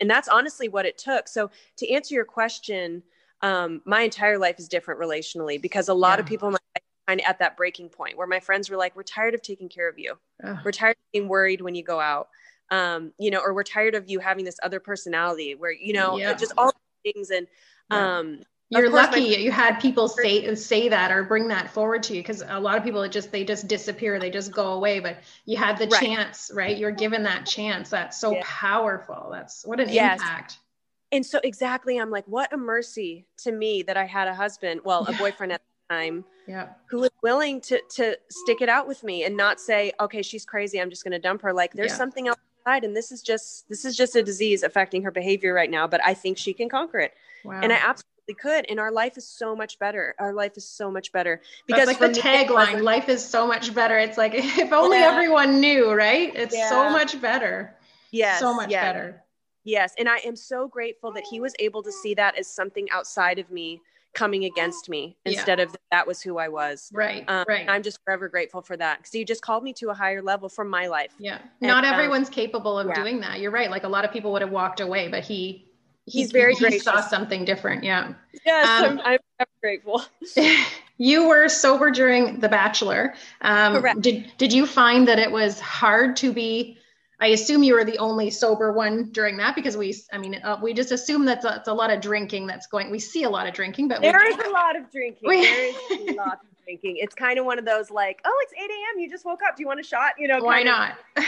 and 0.00 0.08
that's 0.08 0.28
honestly 0.28 0.68
what 0.68 0.86
it 0.86 0.98
took. 0.98 1.28
So 1.28 1.50
to 1.78 1.90
answer 1.90 2.14
your 2.14 2.24
question, 2.24 3.02
um, 3.42 3.82
my 3.84 4.02
entire 4.02 4.38
life 4.38 4.58
is 4.58 4.68
different 4.68 5.00
relationally 5.00 5.60
because 5.60 5.88
a 5.88 5.94
lot 5.94 6.18
yeah. 6.18 6.22
of 6.22 6.26
people 6.26 6.48
in 6.48 6.52
my 6.52 6.58
life 6.76 6.84
kind 7.08 7.20
of 7.20 7.26
at 7.26 7.38
that 7.38 7.56
breaking 7.56 7.88
point 7.88 8.16
where 8.16 8.26
my 8.26 8.40
friends 8.40 8.70
were 8.70 8.76
like, 8.76 8.94
we're 8.96 9.02
tired 9.02 9.34
of 9.34 9.42
taking 9.42 9.68
care 9.68 9.88
of 9.88 9.98
you. 9.98 10.16
Ugh. 10.42 10.58
We're 10.64 10.72
tired 10.72 10.96
of 10.96 11.12
being 11.12 11.28
worried 11.28 11.60
when 11.60 11.74
you 11.74 11.82
go 11.82 12.00
out 12.00 12.28
um, 12.70 13.12
you 13.18 13.30
know, 13.30 13.40
or 13.40 13.54
we're 13.54 13.62
tired 13.62 13.94
of 13.94 14.08
you 14.08 14.20
having 14.20 14.44
this 14.44 14.58
other 14.62 14.80
personality 14.80 15.54
where, 15.54 15.72
you 15.72 15.92
know, 15.92 16.16
yeah. 16.18 16.34
just 16.34 16.52
all 16.56 16.72
things. 17.04 17.30
And, 17.30 17.46
um, 17.90 18.40
you're 18.70 18.90
lucky 18.90 19.20
my- 19.20 19.36
you 19.36 19.50
had 19.50 19.78
people 19.80 20.08
say 20.22 20.44
and 20.44 20.58
say 20.58 20.88
that 20.88 21.10
or 21.10 21.24
bring 21.24 21.48
that 21.48 21.70
forward 21.70 22.02
to 22.04 22.14
you 22.14 22.20
because 22.20 22.42
a 22.48 22.58
lot 22.58 22.76
of 22.76 22.84
people 22.84 23.02
it 23.02 23.12
just 23.12 23.30
they 23.32 23.44
just 23.44 23.68
disappear 23.68 24.18
they 24.18 24.30
just 24.30 24.52
go 24.52 24.72
away 24.72 25.00
but 25.00 25.18
you 25.44 25.56
had 25.56 25.76
the 25.78 25.86
right. 25.88 26.02
chance 26.02 26.50
right 26.54 26.76
you're 26.76 26.90
given 26.90 27.22
that 27.22 27.46
chance 27.46 27.90
that's 27.90 28.18
so 28.18 28.32
yeah. 28.32 28.42
powerful 28.44 29.28
that's 29.32 29.64
what 29.66 29.80
an 29.80 29.88
yes. 29.88 30.20
impact 30.20 30.58
and 31.12 31.24
so 31.24 31.40
exactly 31.44 31.98
i'm 31.98 32.10
like 32.10 32.26
what 32.26 32.52
a 32.52 32.56
mercy 32.56 33.26
to 33.36 33.52
me 33.52 33.82
that 33.82 33.96
i 33.96 34.04
had 34.04 34.28
a 34.28 34.34
husband 34.34 34.80
well 34.84 35.04
a 35.06 35.12
boyfriend 35.12 35.52
at 35.52 35.60
the 35.60 35.94
time 35.94 36.24
yeah 36.46 36.68
who 36.86 37.00
was 37.00 37.10
willing 37.22 37.60
to 37.60 37.80
to 37.90 38.16
stick 38.30 38.60
it 38.60 38.68
out 38.68 38.88
with 38.88 39.02
me 39.02 39.24
and 39.24 39.36
not 39.36 39.60
say 39.60 39.92
okay 40.00 40.22
she's 40.22 40.44
crazy 40.44 40.80
i'm 40.80 40.90
just 40.90 41.04
going 41.04 41.12
to 41.12 41.18
dump 41.18 41.42
her 41.42 41.52
like 41.52 41.72
there's 41.72 41.92
yeah. 41.92 41.96
something 41.96 42.28
else 42.28 42.38
and 42.66 42.96
this 42.96 43.12
is 43.12 43.22
just 43.22 43.68
this 43.68 43.84
is 43.84 43.96
just 43.96 44.16
a 44.16 44.22
disease 44.22 44.62
affecting 44.62 45.02
her 45.02 45.10
behavior 45.10 45.52
right 45.52 45.70
now 45.70 45.86
but 45.86 46.00
i 46.04 46.14
think 46.14 46.38
she 46.38 46.52
can 46.52 46.68
conquer 46.68 46.98
it 46.98 47.12
wow. 47.44 47.60
and 47.62 47.72
i 47.72 47.76
absolutely 47.76 48.34
could 48.38 48.64
and 48.70 48.80
our 48.80 48.90
life 48.90 49.18
is 49.18 49.26
so 49.26 49.54
much 49.54 49.78
better 49.78 50.14
our 50.18 50.32
life 50.32 50.56
is 50.56 50.66
so 50.66 50.90
much 50.90 51.12
better 51.12 51.40
because 51.66 51.86
That's 51.86 52.00
like 52.00 52.14
the 52.14 52.20
tagline 52.20 52.82
life 52.82 53.08
is 53.08 53.24
so 53.24 53.46
much 53.46 53.74
better 53.74 53.98
it's 53.98 54.16
like 54.16 54.32
if 54.36 54.72
only 54.72 54.98
yeah. 54.98 55.10
everyone 55.12 55.60
knew 55.60 55.92
right 55.92 56.32
it's 56.34 56.56
yeah. 56.56 56.68
so 56.70 56.90
much 56.90 57.20
better 57.20 57.76
yes 58.10 58.40
so 58.40 58.54
much 58.54 58.70
yeah. 58.70 58.92
better 58.92 59.22
yes 59.64 59.92
and 59.98 60.08
i 60.08 60.16
am 60.18 60.36
so 60.36 60.66
grateful 60.66 61.12
that 61.12 61.24
he 61.30 61.40
was 61.40 61.54
able 61.58 61.82
to 61.82 61.92
see 61.92 62.14
that 62.14 62.38
as 62.38 62.46
something 62.46 62.88
outside 62.90 63.38
of 63.38 63.50
me 63.50 63.80
coming 64.14 64.44
against 64.44 64.88
me 64.88 65.16
instead 65.24 65.58
yeah. 65.58 65.64
of 65.64 65.76
that 65.90 66.06
was 66.06 66.22
who 66.22 66.38
I 66.38 66.48
was. 66.48 66.90
Right. 66.92 67.24
Um, 67.28 67.44
right. 67.48 67.68
I'm 67.68 67.82
just 67.82 67.98
forever 68.04 68.28
grateful 68.28 68.62
for 68.62 68.76
that 68.76 68.98
because 68.98 69.14
you 69.14 69.24
just 69.24 69.42
called 69.42 69.62
me 69.62 69.72
to 69.74 69.90
a 69.90 69.94
higher 69.94 70.22
level 70.22 70.48
from 70.48 70.70
my 70.70 70.86
life. 70.86 71.12
Yeah. 71.18 71.38
And, 71.60 71.68
Not 71.68 71.84
um, 71.84 71.92
everyone's 71.92 72.28
um, 72.28 72.34
capable 72.34 72.78
of 72.78 72.86
yeah. 72.86 72.94
doing 72.94 73.20
that. 73.20 73.40
You're 73.40 73.50
right. 73.50 73.70
Like 73.70 73.84
a 73.84 73.88
lot 73.88 74.04
of 74.04 74.12
people 74.12 74.32
would 74.32 74.42
have 74.42 74.50
walked 74.50 74.80
away, 74.80 75.08
but 75.08 75.24
he, 75.24 75.66
he's 76.06 76.32
very 76.32 76.54
he, 76.54 76.66
he 76.68 76.78
saw 76.78 77.00
something 77.00 77.44
different. 77.44 77.84
Yeah. 77.84 78.14
Yes. 78.46 78.84
Um, 78.84 79.00
I'm, 79.04 79.18
I'm 79.40 79.46
grateful. 79.60 80.02
you 80.98 81.28
were 81.28 81.48
sober 81.48 81.90
during 81.90 82.40
The 82.40 82.48
Bachelor. 82.48 83.14
Um, 83.40 83.74
Correct. 83.74 84.00
Did, 84.00 84.32
did 84.38 84.52
you 84.52 84.66
find 84.66 85.08
that 85.08 85.18
it 85.18 85.30
was 85.30 85.60
hard 85.60 86.16
to 86.16 86.32
be 86.32 86.78
I 87.24 87.28
assume 87.28 87.62
you 87.62 87.72
were 87.72 87.86
the 87.86 87.96
only 87.96 88.28
sober 88.28 88.70
one 88.70 89.04
during 89.10 89.38
that 89.38 89.54
because 89.54 89.78
we, 89.78 89.94
I 90.12 90.18
mean, 90.18 90.34
uh, 90.44 90.58
we 90.62 90.74
just 90.74 90.92
assume 90.92 91.24
that 91.24 91.42
it's 91.42 91.68
a 91.68 91.72
lot 91.72 91.90
of 91.90 92.02
drinking 92.02 92.46
that's 92.46 92.66
going. 92.66 92.90
We 92.90 92.98
see 92.98 93.22
a 93.22 93.30
lot 93.30 93.46
of 93.48 93.54
drinking, 93.54 93.88
but 93.88 94.02
there 94.02 94.28
is 94.28 94.36
a 94.46 94.50
lot 94.50 94.76
of 94.76 94.92
drinking. 94.92 95.26
We, 95.26 95.40
there 95.40 95.68
is 95.68 96.10
a 96.10 96.12
lot 96.16 96.34
of 96.34 96.64
drinking. 96.64 96.98
It's 96.98 97.14
kind 97.14 97.38
of 97.38 97.46
one 97.46 97.58
of 97.58 97.64
those 97.64 97.90
like, 97.90 98.20
oh, 98.26 98.42
it's 98.42 98.52
8 98.52 98.60
a.m. 98.60 99.00
You 99.00 99.08
just 99.08 99.24
woke 99.24 99.40
up. 99.48 99.56
Do 99.56 99.62
you 99.62 99.66
want 99.66 99.80
a 99.80 99.82
shot? 99.82 100.12
You 100.18 100.28
know, 100.28 100.38
why 100.40 100.64
not? 100.64 100.98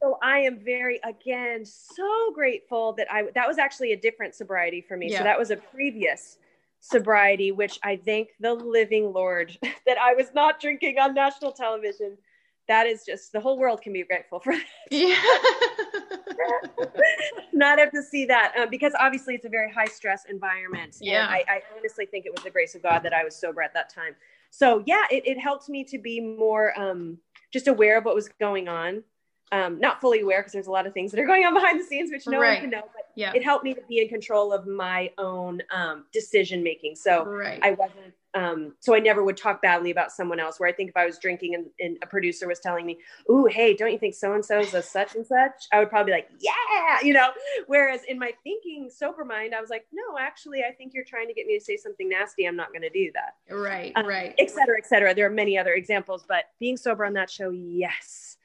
so 0.00 0.18
I 0.22 0.38
am 0.38 0.60
very, 0.60 1.00
again, 1.02 1.64
so 1.64 2.30
grateful 2.32 2.92
that 2.92 3.12
I 3.12 3.24
that 3.34 3.48
was 3.48 3.58
actually 3.58 3.90
a 3.90 3.96
different 3.96 4.36
sobriety 4.36 4.80
for 4.80 4.96
me. 4.96 5.10
Yeah. 5.10 5.18
So 5.18 5.24
that 5.24 5.36
was 5.36 5.50
a 5.50 5.56
previous 5.56 6.38
sobriety, 6.78 7.50
which 7.50 7.80
I 7.82 7.96
thank 7.96 8.28
the 8.38 8.54
living 8.54 9.12
Lord 9.12 9.58
that 9.62 9.98
I 9.98 10.14
was 10.14 10.32
not 10.32 10.60
drinking 10.60 11.00
on 11.00 11.12
national 11.12 11.50
television. 11.50 12.18
That 12.70 12.86
is 12.86 13.04
just 13.04 13.32
the 13.32 13.40
whole 13.40 13.58
world 13.58 13.82
can 13.82 13.92
be 13.92 14.04
grateful 14.04 14.38
for. 14.38 14.52
That. 14.52 14.64
Yeah. 14.90 15.20
not 17.52 17.78
have 17.78 17.90
to 17.90 18.02
see 18.02 18.24
that 18.26 18.54
um, 18.58 18.70
because 18.70 18.92
obviously 18.98 19.34
it's 19.34 19.44
a 19.44 19.48
very 19.48 19.70
high 19.70 19.86
stress 19.86 20.24
environment. 20.28 20.96
Yeah. 21.00 21.26
I, 21.28 21.44
I, 21.48 21.62
honestly 21.76 22.06
think 22.06 22.24
it 22.26 22.32
was 22.32 22.42
the 22.42 22.50
grace 22.50 22.74
of 22.74 22.82
God 22.82 23.00
that 23.00 23.12
I 23.12 23.24
was 23.24 23.36
sober 23.36 23.60
at 23.60 23.74
that 23.74 23.92
time. 23.92 24.14
So 24.50 24.82
yeah, 24.86 25.04
it, 25.10 25.26
it 25.26 25.38
helped 25.38 25.68
me 25.68 25.84
to 25.84 25.98
be 25.98 26.20
more 26.20 26.78
um, 26.80 27.18
just 27.52 27.68
aware 27.68 27.98
of 27.98 28.04
what 28.04 28.14
was 28.14 28.28
going 28.40 28.68
on 28.68 29.02
um, 29.52 29.80
not 29.80 30.00
fully 30.00 30.20
aware 30.20 30.40
because 30.40 30.52
there's 30.52 30.68
a 30.68 30.70
lot 30.70 30.86
of 30.86 30.94
things 30.94 31.10
that 31.10 31.20
are 31.20 31.26
going 31.26 31.44
on 31.44 31.54
behind 31.60 31.80
the 31.80 31.84
scenes 31.84 32.10
which 32.10 32.26
no 32.26 32.40
right. 32.40 32.54
one 32.54 32.60
can 32.62 32.70
know 32.70 32.88
but 32.94 33.08
yeah. 33.16 33.32
it 33.34 33.42
helped 33.42 33.64
me 33.64 33.74
to 33.74 33.82
be 33.88 34.00
in 34.00 34.08
control 34.08 34.52
of 34.52 34.66
my 34.66 35.10
own 35.18 35.60
um, 35.74 36.04
decision 36.12 36.62
making 36.62 36.94
so 36.94 37.24
right. 37.24 37.58
i 37.62 37.72
wasn't 37.72 38.14
um, 38.34 38.74
so 38.80 38.94
i 38.94 38.98
never 38.98 39.24
would 39.24 39.36
talk 39.36 39.60
badly 39.62 39.90
about 39.90 40.12
someone 40.12 40.38
else 40.38 40.60
where 40.60 40.68
i 40.68 40.72
think 40.72 40.90
if 40.90 40.96
i 40.96 41.04
was 41.04 41.18
drinking 41.18 41.54
and, 41.54 41.66
and 41.80 41.98
a 42.02 42.06
producer 42.06 42.46
was 42.46 42.60
telling 42.60 42.86
me 42.86 42.98
ooh 43.30 43.46
hey 43.46 43.74
don't 43.74 43.92
you 43.92 43.98
think 43.98 44.14
so 44.14 44.32
and 44.34 44.44
so 44.44 44.60
is 44.60 44.74
a 44.74 44.82
such 44.82 45.14
and 45.14 45.26
such? 45.26 45.66
I 45.72 45.78
would 45.78 45.90
probably 45.90 46.12
be 46.12 46.16
like 46.16 46.28
yeah 46.40 46.98
you 47.02 47.12
know? 47.12 47.30
Whereas 47.66 48.02
in 48.08 48.18
my 48.18 48.32
thinking 48.42 48.90
sober 48.90 49.24
mind 49.24 49.54
i 49.54 49.60
was 49.60 49.70
like 49.70 49.86
no 49.92 50.18
actually 50.18 50.62
i 50.68 50.72
think 50.72 50.92
you're 50.94 51.04
trying 51.04 51.28
to 51.28 51.34
get 51.34 51.46
me 51.46 51.58
to 51.58 51.64
say 51.64 51.76
something 51.76 52.08
nasty. 52.08 52.46
I'm 52.46 52.56
not 52.56 52.72
going 52.72 52.82
to 52.82 52.90
do 52.90 53.10
that. 53.14 53.54
Right 53.54 53.92
um, 53.96 54.06
right 54.06 54.34
et 54.38 54.50
cetera 54.50 54.76
et 54.78 54.86
cetera. 54.86 55.14
There 55.14 55.26
are 55.26 55.30
many 55.30 55.58
other 55.58 55.74
examples 55.74 56.24
but 56.26 56.44
being 56.58 56.76
sober 56.76 57.04
on 57.04 57.14
that 57.14 57.30
show 57.30 57.50
yes. 57.50 58.36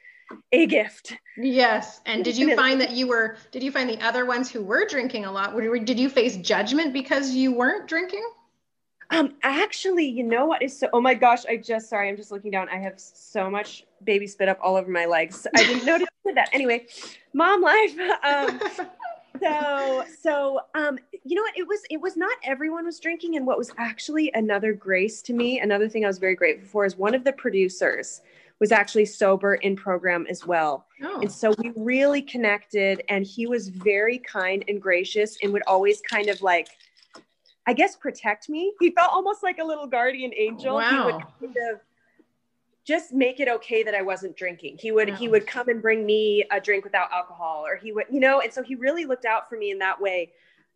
A 0.51 0.65
gift. 0.65 1.13
Yes. 1.38 2.01
And 2.06 2.24
did 2.24 2.38
you 2.38 2.56
find 2.62 2.82
that 2.82 2.92
you 2.92 3.08
were, 3.08 3.38
did 3.51 3.63
you 3.63 3.72
find 3.72 3.89
the 3.89 4.01
other 4.04 4.25
ones 4.25 4.50
who 4.50 4.63
were 4.63 4.86
drinking 4.86 5.25
a 5.25 5.32
lot, 5.32 5.56
did 5.56 6.00
you 6.00 6.10
face 6.10 6.38
judgment 6.38 6.94
because 6.94 7.32
you 7.32 7.54
weren't 7.54 7.88
drinking? 7.88 8.27
Um, 9.12 9.33
actually, 9.43 10.05
you 10.05 10.24
know 10.24 10.45
what 10.45 10.62
is 10.62 10.77
so, 10.77 10.89
oh 10.93 11.01
my 11.01 11.13
gosh, 11.13 11.45
I 11.45 11.57
just, 11.57 11.89
sorry, 11.89 12.09
I'm 12.09 12.17
just 12.17 12.31
looking 12.31 12.51
down. 12.51 12.69
I 12.69 12.77
have 12.77 13.00
so 13.00 13.50
much 13.50 13.85
baby 14.03 14.27
spit 14.27 14.50
up 14.50 14.59
all 14.62 14.75
over 14.75 14.89
my 14.89 15.05
legs. 15.05 15.45
I 15.55 15.63
didn't 15.63 15.85
notice 15.85 16.07
that. 16.33 16.50
Anyway, 16.53 16.88
mom 17.33 17.62
life. 17.62 17.95
Um, 18.24 18.59
so, 19.41 20.03
so, 20.21 20.59
um, 20.74 20.97
you 21.24 21.35
know 21.35 21.41
what, 21.41 21.57
it 21.57 21.67
was, 21.67 21.81
it 21.89 22.00
was 22.01 22.17
not 22.17 22.35
everyone 22.43 22.85
was 22.85 23.00
drinking. 23.00 23.35
And 23.35 23.45
what 23.45 23.57
was 23.57 23.71
actually 23.77 24.31
another 24.33 24.74
grace 24.74 25.21
to 25.24 25.33
me, 25.33 25.59
another 25.59 25.88
thing 25.88 26.05
I 26.05 26.07
was 26.07 26.17
very 26.17 26.35
grateful 26.35 26.67
for 26.67 26.85
is 26.85 26.97
one 26.97 27.13
of 27.13 27.24
the 27.24 27.33
producers, 27.33 28.21
was 28.59 28.71
actually 28.71 29.05
sober 29.05 29.55
in 29.55 29.75
program 29.75 30.25
as 30.29 30.45
well. 30.45 30.85
Oh. 31.03 31.19
And 31.21 31.31
so 31.31 31.53
we 31.57 31.74
really 31.75 32.21
connected 32.21 33.03
and 33.09 33.25
he 33.25 33.47
was 33.47 33.67
very 33.67 34.19
kind 34.19 34.63
and 34.67 34.81
gracious 34.81 35.38
and 35.43 35.51
would 35.51 35.63
always 35.67 36.01
kind 36.01 36.29
of 36.29 36.41
like 36.41 36.69
I 37.67 37.74
guess 37.74 37.95
protect 37.95 38.50
me. 38.50 38.74
He 38.79 38.91
felt 38.91 39.10
almost 39.12 39.43
like 39.43 39.57
a 39.60 39.63
little 39.63 39.88
guardian 39.88 40.31
angel. 40.36 40.75
Wow. 40.75 40.89
He 40.89 40.98
would 40.98 41.55
kind 41.55 41.72
of 41.72 41.79
just 42.86 43.13
make 43.13 43.39
it 43.39 43.48
okay 43.48 43.81
that 43.84 43.95
I 43.95 44.01
wasn't 44.01 44.38
drinking. 44.38 44.77
He 44.79 44.91
would 44.91 45.10
wow. 45.10 45.15
he 45.15 45.27
would 45.27 45.48
come 45.48 45.69
and 45.69 45.81
bring 45.81 46.05
me 46.05 46.45
a 46.51 46.60
drink 46.60 46.84
without 46.84 47.12
alcohol 47.12 47.63
or 47.65 47.75
he 47.75 47.91
would, 47.91 48.05
you 48.12 48.19
know, 48.19 48.41
and 48.41 48.53
so 48.53 48.62
he 48.62 48.75
really 48.75 49.05
looked 49.05 49.25
out 49.25 49.50
for 49.50 49.57
me 49.57 49.72
in 49.72 49.79
that 49.79 50.00
way. 50.00 50.31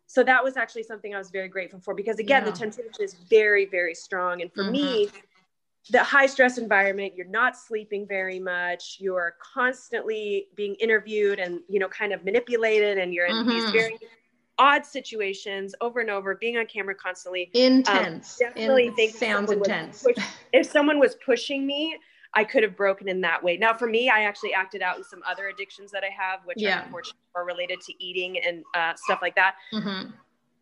So 0.06 0.24
that 0.24 0.42
was 0.42 0.56
actually 0.56 0.82
something 0.82 1.14
I 1.14 1.18
was 1.18 1.30
very 1.30 1.48
grateful 1.48 1.78
for 1.78 1.94
because 1.94 2.18
again, 2.18 2.44
yeah. 2.44 2.50
the 2.50 2.56
temptation 2.56 2.92
is 2.98 3.14
very, 3.14 3.66
very 3.66 3.94
strong. 3.94 4.42
And 4.42 4.52
for 4.52 4.64
mm-hmm. 4.64 4.72
me, 4.72 5.08
the 5.88 6.02
high 6.02 6.26
stress 6.26 6.58
environment 6.58 7.14
you're 7.16 7.26
not 7.26 7.56
sleeping 7.56 8.06
very 8.06 8.38
much 8.38 8.98
you're 9.00 9.34
constantly 9.40 10.46
being 10.54 10.74
interviewed 10.74 11.38
and 11.38 11.60
you 11.68 11.80
know 11.80 11.88
kind 11.88 12.12
of 12.12 12.22
manipulated 12.22 12.98
and 12.98 13.14
you're 13.14 13.26
in 13.26 13.36
mm-hmm. 13.36 13.48
these 13.48 13.70
very 13.70 13.98
odd 14.60 14.84
situations 14.84 15.74
over 15.80 16.00
and 16.00 16.10
over 16.10 16.36
being 16.36 16.56
on 16.56 16.66
camera 16.66 16.94
constantly 16.94 17.50
intense 17.54 18.40
um, 18.40 18.48
definitely 18.48 18.86
In- 18.86 18.94
think 18.94 19.14
sounds 19.14 19.50
intense 19.50 20.02
push- 20.02 20.24
if 20.52 20.66
someone 20.66 20.98
was 21.00 21.16
pushing 21.24 21.66
me 21.66 21.98
I 22.32 22.44
could 22.44 22.62
have 22.62 22.76
broken 22.76 23.08
in 23.08 23.20
that 23.22 23.42
way. 23.42 23.56
Now, 23.56 23.74
for 23.74 23.88
me, 23.88 24.08
I 24.08 24.20
actually 24.20 24.52
acted 24.52 24.82
out 24.82 24.96
in 24.96 25.02
some 25.02 25.20
other 25.28 25.48
addictions 25.48 25.90
that 25.90 26.04
I 26.04 26.10
have, 26.16 26.38
which 26.44 26.58
yeah. 26.60 26.78
are 26.78 26.84
unfortunately 26.84 27.18
are 27.34 27.44
related 27.44 27.80
to 27.80 27.92
eating 27.98 28.38
and 28.38 28.62
uh, 28.72 28.92
stuff 28.94 29.18
like 29.20 29.34
that. 29.34 29.56
Mm-hmm 29.74 30.10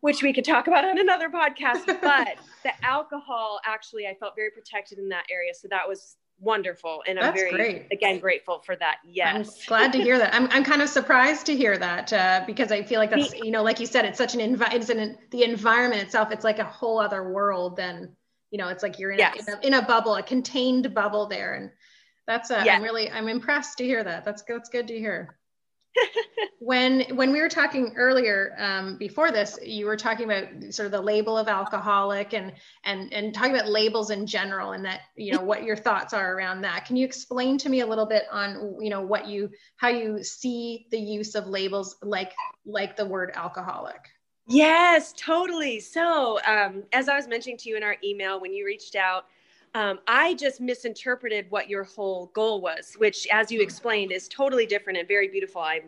which 0.01 0.23
we 0.23 0.31
could 0.31 0.45
talk 0.45 0.67
about 0.67 0.85
on 0.85 0.99
another 0.99 1.29
podcast. 1.29 1.85
But 2.01 2.37
the 2.63 2.71
alcohol, 2.83 3.59
actually, 3.65 4.07
I 4.07 4.15
felt 4.15 4.35
very 4.35 4.49
protected 4.49 4.97
in 4.97 5.09
that 5.09 5.25
area. 5.29 5.53
So 5.53 5.67
that 5.69 5.87
was 5.87 6.15
wonderful. 6.39 7.03
And 7.07 7.19
I'm 7.19 7.33
very, 7.33 7.51
great. 7.51 7.87
again, 7.91 8.19
grateful 8.19 8.59
for 8.59 8.75
that. 8.75 8.97
Yes. 9.05 9.35
I'm 9.35 9.67
glad 9.67 9.93
to 9.93 10.01
hear 10.01 10.17
that. 10.17 10.33
I'm, 10.33 10.47
I'm 10.51 10.63
kind 10.63 10.81
of 10.81 10.89
surprised 10.89 11.45
to 11.47 11.55
hear 11.55 11.77
that 11.77 12.13
uh, 12.13 12.43
because 12.45 12.71
I 12.71 12.83
feel 12.83 12.99
like 12.99 13.09
that's, 13.09 13.33
you 13.33 13.51
know, 13.51 13.63
like 13.63 13.79
you 13.79 13.85
said, 13.85 14.05
it's 14.05 14.17
such 14.17 14.35
an, 14.35 14.41
envi- 14.41 14.73
it's 14.73 14.89
an, 14.89 15.17
the 15.31 15.43
environment 15.43 16.01
itself, 16.01 16.31
it's 16.31 16.43
like 16.43 16.59
a 16.59 16.63
whole 16.63 16.99
other 16.99 17.31
world 17.31 17.75
than, 17.75 18.15
you 18.51 18.57
know, 18.57 18.69
it's 18.69 18.83
like 18.83 18.99
you're 18.99 19.11
in, 19.11 19.19
yes. 19.19 19.47
a, 19.47 19.51
in, 19.51 19.57
a, 19.57 19.67
in 19.67 19.73
a 19.83 19.87
bubble, 19.87 20.15
a 20.15 20.23
contained 20.23 20.93
bubble 20.93 21.27
there. 21.27 21.55
And 21.55 21.71
that's, 22.27 22.51
uh, 22.51 22.61
yes. 22.63 22.77
I'm 22.77 22.83
really, 22.83 23.09
I'm 23.09 23.27
impressed 23.27 23.77
to 23.79 23.83
hear 23.83 24.03
that. 24.03 24.25
That's, 24.25 24.43
that's 24.43 24.69
good 24.69 24.87
to 24.87 24.97
hear 24.97 25.38
when 26.59 27.15
when 27.15 27.31
we 27.31 27.41
were 27.41 27.49
talking 27.49 27.93
earlier 27.95 28.55
um, 28.57 28.97
before 28.97 29.31
this, 29.31 29.57
you 29.63 29.85
were 29.85 29.97
talking 29.97 30.25
about 30.25 30.73
sort 30.73 30.85
of 30.85 30.91
the 30.91 31.01
label 31.01 31.37
of 31.37 31.47
alcoholic 31.47 32.33
and 32.33 32.53
and 32.83 33.13
and 33.13 33.33
talking 33.33 33.53
about 33.53 33.69
labels 33.69 34.09
in 34.09 34.27
general, 34.27 34.73
and 34.73 34.85
that 34.85 35.01
you 35.15 35.33
know 35.33 35.41
what 35.41 35.63
your 35.63 35.75
thoughts 35.75 36.13
are 36.13 36.33
around 36.33 36.61
that. 36.61 36.85
Can 36.85 36.95
you 36.95 37.05
explain 37.05 37.57
to 37.59 37.69
me 37.69 37.81
a 37.81 37.87
little 37.87 38.05
bit 38.05 38.23
on 38.31 38.77
you 38.81 38.89
know 38.89 39.01
what 39.01 39.27
you 39.27 39.49
how 39.77 39.89
you 39.89 40.23
see 40.23 40.87
the 40.91 40.99
use 40.99 41.35
of 41.35 41.47
labels 41.47 41.95
like 42.01 42.33
like 42.65 42.95
the 42.95 43.05
word 43.05 43.31
alcoholic? 43.35 44.09
Yes, 44.47 45.13
totally. 45.15 45.79
So 45.79 46.39
um, 46.45 46.83
as 46.91 47.07
I 47.07 47.15
was 47.15 47.27
mentioning 47.27 47.57
to 47.57 47.69
you 47.69 47.77
in 47.77 47.83
our 47.83 47.97
email 48.03 48.41
when 48.41 48.51
you 48.51 48.65
reached 48.65 48.95
out 48.95 49.25
um, 49.75 49.99
I 50.07 50.33
just 50.35 50.61
misinterpreted 50.61 51.45
what 51.49 51.69
your 51.69 51.83
whole 51.83 52.27
goal 52.27 52.61
was, 52.61 52.95
which, 52.97 53.27
as 53.31 53.51
you 53.51 53.61
explained, 53.61 54.11
is 54.11 54.27
totally 54.27 54.65
different 54.65 54.97
and 54.99 55.07
very 55.07 55.27
beautiful. 55.27 55.61
I'm, 55.61 55.83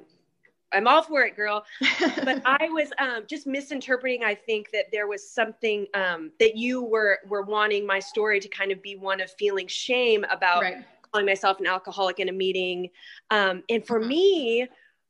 I'm 0.74 0.88
all 0.88 1.02
for 1.02 1.24
it, 1.24 1.36
girl. 1.36 1.66
but 2.24 2.42
I 2.46 2.70
was 2.70 2.92
um, 3.00 3.24
just 3.28 3.48
misinterpreting. 3.48 4.24
I 4.24 4.36
think 4.36 4.72
that 4.72 4.86
there 4.92 5.08
was 5.08 5.28
something 5.28 5.88
um, 5.94 6.32
that 6.40 6.56
you 6.56 6.84
were 6.84 7.20
were 7.28 7.42
wanting 7.42 7.86
my 7.86 8.00
story 8.00 8.40
to 8.40 8.48
kind 8.48 8.72
of 8.72 8.82
be 8.82 8.96
one 8.96 9.20
of 9.20 9.32
feeling 9.32 9.68
shame 9.68 10.26
about 10.32 10.62
right. 10.62 10.86
calling 11.12 11.26
myself 11.26 11.60
an 11.60 11.68
alcoholic 11.68 12.20
in 12.20 12.30
a 12.30 12.34
meeting. 12.34 12.90
Um, 13.32 13.64
and 13.70 13.86
for 13.86 14.00
mm-hmm. 14.00 14.10
me, 14.10 14.68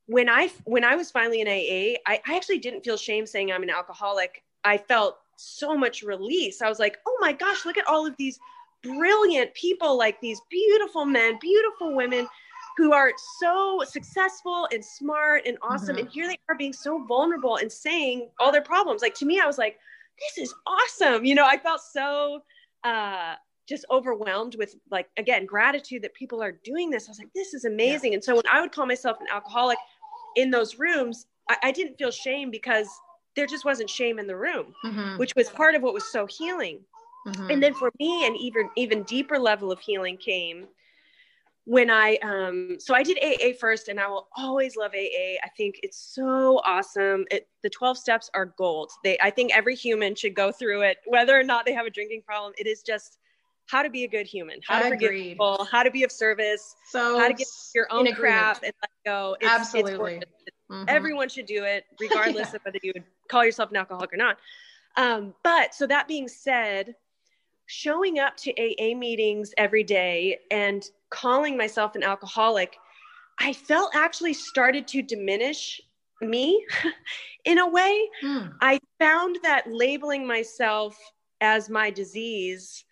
when 0.07 0.29
I 0.29 0.51
when 0.63 0.83
I 0.83 0.95
was 0.95 1.11
finally 1.11 1.41
in 1.41 1.47
AA, 1.47 1.99
I, 2.07 2.21
I 2.25 2.35
actually 2.35 2.59
didn't 2.59 2.83
feel 2.83 2.97
shame 2.97 3.25
saying 3.25 3.51
I'm 3.51 3.63
an 3.63 3.69
alcoholic. 3.69 4.43
I 4.63 4.77
felt 4.77 5.17
so 5.41 5.75
much 5.75 6.03
release. 6.03 6.61
I 6.61 6.69
was 6.69 6.79
like, 6.79 6.99
oh 7.07 7.17
my 7.19 7.33
gosh, 7.33 7.65
look 7.65 7.77
at 7.77 7.87
all 7.87 8.05
of 8.05 8.15
these 8.17 8.39
brilliant 8.83 9.53
people 9.53 9.97
like 9.97 10.19
these 10.21 10.41
beautiful 10.49 11.05
men, 11.05 11.37
beautiful 11.39 11.95
women 11.95 12.27
who 12.77 12.93
are 12.93 13.11
so 13.39 13.83
successful 13.85 14.67
and 14.71 14.83
smart 14.83 15.43
and 15.45 15.57
awesome. 15.61 15.95
Mm-hmm. 15.95 16.05
And 16.05 16.09
here 16.09 16.27
they 16.27 16.37
are 16.49 16.55
being 16.55 16.73
so 16.73 17.03
vulnerable 17.05 17.57
and 17.57 17.71
saying 17.71 18.29
all 18.39 18.51
their 18.51 18.61
problems. 18.61 19.01
Like 19.01 19.15
to 19.15 19.25
me, 19.25 19.39
I 19.39 19.45
was 19.45 19.57
like, 19.57 19.77
this 20.19 20.49
is 20.49 20.53
awesome. 20.65 21.25
You 21.25 21.35
know, 21.35 21.45
I 21.45 21.57
felt 21.57 21.81
so 21.81 22.41
uh, 22.83 23.35
just 23.67 23.85
overwhelmed 23.91 24.55
with 24.57 24.75
like, 24.89 25.07
again, 25.17 25.45
gratitude 25.45 26.01
that 26.03 26.13
people 26.13 26.41
are 26.41 26.53
doing 26.63 26.89
this. 26.89 27.07
I 27.07 27.11
was 27.11 27.19
like, 27.19 27.33
this 27.35 27.53
is 27.53 27.65
amazing. 27.65 28.11
Yeah. 28.11 28.17
And 28.17 28.23
so 28.23 28.35
when 28.35 28.43
I 28.51 28.61
would 28.61 28.71
call 28.71 28.85
myself 28.85 29.19
an 29.19 29.27
alcoholic 29.31 29.77
in 30.35 30.49
those 30.51 30.79
rooms, 30.79 31.25
I, 31.49 31.57
I 31.63 31.71
didn't 31.71 31.97
feel 31.97 32.11
shame 32.11 32.51
because 32.51 32.87
there 33.35 33.45
just 33.45 33.65
wasn't 33.65 33.89
shame 33.89 34.19
in 34.19 34.27
the 34.27 34.35
room, 34.35 34.73
mm-hmm. 34.85 35.17
which 35.17 35.33
was 35.35 35.49
part 35.49 35.75
of 35.75 35.81
what 35.81 35.93
was 35.93 36.11
so 36.11 36.25
healing. 36.25 36.79
Mm-hmm. 37.27 37.51
And 37.51 37.63
then 37.63 37.73
for 37.73 37.91
me, 37.99 38.25
an 38.25 38.35
even 38.35 38.69
even 38.75 39.03
deeper 39.03 39.37
level 39.37 39.71
of 39.71 39.79
healing 39.79 40.17
came 40.17 40.67
when 41.65 41.91
I 41.91 42.15
um 42.23 42.77
so 42.79 42.95
I 42.95 43.03
did 43.03 43.19
AA 43.21 43.53
first 43.59 43.87
and 43.87 43.99
I 43.99 44.07
will 44.07 44.27
always 44.35 44.75
love 44.75 44.91
AA. 44.93 45.37
I 45.43 45.49
think 45.55 45.79
it's 45.83 46.13
so 46.13 46.59
awesome. 46.65 47.25
It 47.29 47.47
the 47.61 47.69
12 47.69 47.97
steps 47.97 48.29
are 48.33 48.47
gold. 48.57 48.91
They 49.03 49.17
I 49.21 49.29
think 49.29 49.55
every 49.55 49.75
human 49.75 50.15
should 50.15 50.33
go 50.33 50.51
through 50.51 50.81
it 50.81 50.97
whether 51.05 51.39
or 51.39 51.43
not 51.43 51.65
they 51.65 51.73
have 51.73 51.85
a 51.85 51.91
drinking 51.91 52.23
problem. 52.23 52.53
It 52.57 52.65
is 52.65 52.81
just 52.81 53.17
how 53.67 53.83
to 53.83 53.89
be 53.89 54.03
a 54.03 54.07
good 54.07 54.27
human, 54.27 54.59
how 54.67 54.81
to 54.81 54.89
forgive 54.89 55.11
people, 55.11 55.65
how 55.71 55.83
to 55.83 55.91
be 55.91 56.03
of 56.03 56.11
service, 56.11 56.75
so 56.89 57.19
how 57.19 57.27
to 57.27 57.33
get 57.33 57.47
your 57.73 57.87
own 57.91 58.11
crap 58.13 58.63
and 58.63 58.73
let 58.81 58.91
go. 59.05 59.37
It's, 59.39 59.49
Absolutely. 59.49 60.15
It's 60.15 60.25
mm-hmm. 60.69 60.83
Everyone 60.87 61.29
should 61.29 61.45
do 61.45 61.63
it, 61.63 61.85
regardless 61.99 62.49
yeah. 62.49 62.55
of 62.55 62.61
whether 62.63 62.79
you 62.83 62.91
would 62.95 63.05
call 63.29 63.45
yourself 63.45 63.69
an 63.69 63.77
alcoholic 63.77 64.11
or 64.11 64.17
not. 64.17 64.37
Um, 64.97 65.33
but 65.43 65.73
so 65.73 65.87
that 65.87 66.07
being 66.07 66.27
said, 66.27 66.95
showing 67.71 68.19
up 68.19 68.35
to 68.35 68.51
AA 68.59 68.93
meetings 68.93 69.53
every 69.57 69.83
day 69.83 70.37
and 70.51 70.89
calling 71.09 71.55
myself 71.55 71.95
an 71.95 72.03
alcoholic, 72.03 72.75
I 73.39 73.53
felt 73.53 73.95
actually 73.95 74.33
started 74.33 74.87
to 74.89 75.01
diminish 75.01 75.79
me 76.19 76.65
in 77.45 77.59
a 77.59 77.67
way. 77.67 78.09
Hmm. 78.21 78.47
I 78.59 78.77
found 78.99 79.37
that 79.43 79.71
labeling 79.71 80.27
myself 80.27 80.97
as 81.39 81.69
my 81.69 81.89
disease 81.89 82.83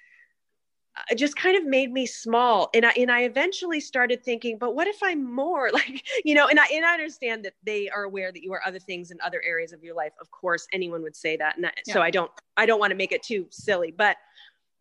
uh, 0.98 1.14
just 1.14 1.36
kind 1.36 1.58
of 1.58 1.66
made 1.66 1.92
me 1.92 2.06
small 2.06 2.70
and 2.74 2.86
I 2.86 2.92
and 2.98 3.12
I 3.12 3.22
eventually 3.22 3.80
started 3.80 4.24
thinking 4.24 4.58
but 4.58 4.76
what 4.76 4.88
if 4.88 5.04
I'm 5.04 5.24
more 5.24 5.70
like 5.74 6.04
you 6.26 6.34
know 6.34 6.48
and 6.48 6.60
I 6.60 6.66
and 6.74 6.84
I 6.84 6.94
understand 6.94 7.46
that 7.46 7.54
they 7.64 7.90
are 7.90 8.04
aware 8.04 8.32
that 8.32 8.42
you 8.42 8.52
are 8.54 8.62
other 8.66 8.80
things 8.80 9.12
in 9.12 9.20
other 9.24 9.42
areas 9.46 9.72
of 9.72 9.84
your 9.84 9.94
life 9.94 10.14
of 10.20 10.32
course 10.32 10.68
anyone 10.74 11.04
would 11.04 11.16
say 11.16 11.38
that 11.38 11.58
and 11.58 11.68
I, 11.68 11.72
yeah. 11.86 11.94
so 11.94 12.02
I 12.02 12.10
don't 12.10 12.32
I 12.58 12.66
don't 12.66 12.80
want 12.80 12.90
to 12.90 12.98
make 12.98 13.12
it 13.12 13.22
too 13.22 13.46
silly 13.52 13.92
but 13.96 14.18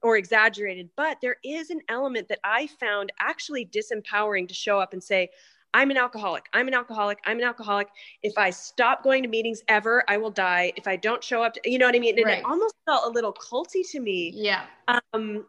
or 0.02 0.16
exaggerated 0.16 0.88
but 0.96 1.18
there 1.20 1.36
is 1.44 1.70
an 1.70 1.80
element 1.88 2.28
that 2.28 2.38
I 2.44 2.68
found 2.80 3.12
actually 3.20 3.66
disempowering 3.66 4.48
to 4.48 4.54
show 4.54 4.78
up 4.78 4.92
and 4.92 5.02
say 5.02 5.30
I'm 5.74 5.90
an 5.90 5.96
alcoholic. 5.96 6.46
I'm 6.52 6.66
an 6.66 6.74
alcoholic. 6.74 7.18
I'm 7.26 7.38
an 7.38 7.44
alcoholic. 7.44 7.88
If 8.22 8.38
I 8.38 8.50
stop 8.50 9.02
going 9.02 9.22
to 9.22 9.28
meetings 9.28 9.62
ever, 9.68 10.02
I 10.08 10.16
will 10.16 10.30
die. 10.30 10.72
If 10.76 10.86
I 10.86 10.96
don't 10.96 11.22
show 11.22 11.42
up, 11.42 11.54
to, 11.54 11.70
you 11.70 11.78
know 11.78 11.86
what 11.86 11.94
I 11.94 11.98
mean? 11.98 12.16
And 12.16 12.26
right. 12.26 12.38
it 12.38 12.44
almost 12.44 12.74
felt 12.86 13.04
a 13.04 13.10
little 13.10 13.34
culty 13.34 13.88
to 13.92 14.00
me. 14.00 14.32
Yeah. 14.34 14.64
Um, 14.88 15.44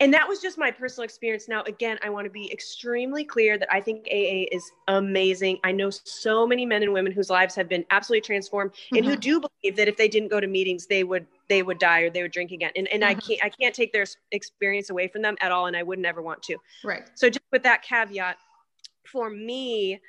and 0.00 0.12
that 0.12 0.28
was 0.28 0.40
just 0.40 0.58
my 0.58 0.72
personal 0.72 1.04
experience. 1.04 1.48
Now, 1.48 1.62
again, 1.62 1.96
I 2.02 2.10
want 2.10 2.24
to 2.24 2.30
be 2.30 2.52
extremely 2.52 3.24
clear 3.24 3.56
that 3.56 3.72
I 3.72 3.80
think 3.80 4.08
AA 4.10 4.46
is 4.50 4.68
amazing. 4.88 5.58
I 5.62 5.70
know 5.70 5.90
so 5.90 6.44
many 6.44 6.66
men 6.66 6.82
and 6.82 6.92
women 6.92 7.12
whose 7.12 7.30
lives 7.30 7.54
have 7.54 7.68
been 7.68 7.84
absolutely 7.90 8.22
transformed 8.22 8.72
mm-hmm. 8.72 8.96
and 8.96 9.04
who 9.04 9.12
mm-hmm. 9.12 9.20
do 9.20 9.40
believe 9.40 9.76
that 9.76 9.86
if 9.86 9.96
they 9.96 10.08
didn't 10.08 10.28
go 10.28 10.40
to 10.40 10.48
meetings, 10.48 10.86
they 10.86 11.04
would 11.04 11.24
they 11.52 11.62
would 11.62 11.78
die 11.78 12.00
or 12.00 12.10
they 12.10 12.22
would 12.22 12.32
drink 12.32 12.50
again. 12.50 12.72
And, 12.74 12.88
and 12.88 13.02
mm-hmm. 13.02 13.10
I 13.10 13.14
can't 13.14 13.44
I 13.44 13.48
can't 13.50 13.74
take 13.74 13.92
their 13.92 14.06
experience 14.30 14.88
away 14.88 15.06
from 15.06 15.20
them 15.20 15.36
at 15.42 15.52
all, 15.52 15.66
and 15.66 15.76
I 15.76 15.82
would 15.82 15.98
never 15.98 16.22
want 16.22 16.42
to. 16.44 16.56
Right. 16.82 17.02
So 17.14 17.28
just 17.28 17.44
with 17.52 17.62
that 17.64 17.82
caveat, 17.82 18.38
for 19.04 19.28
me, 19.28 20.00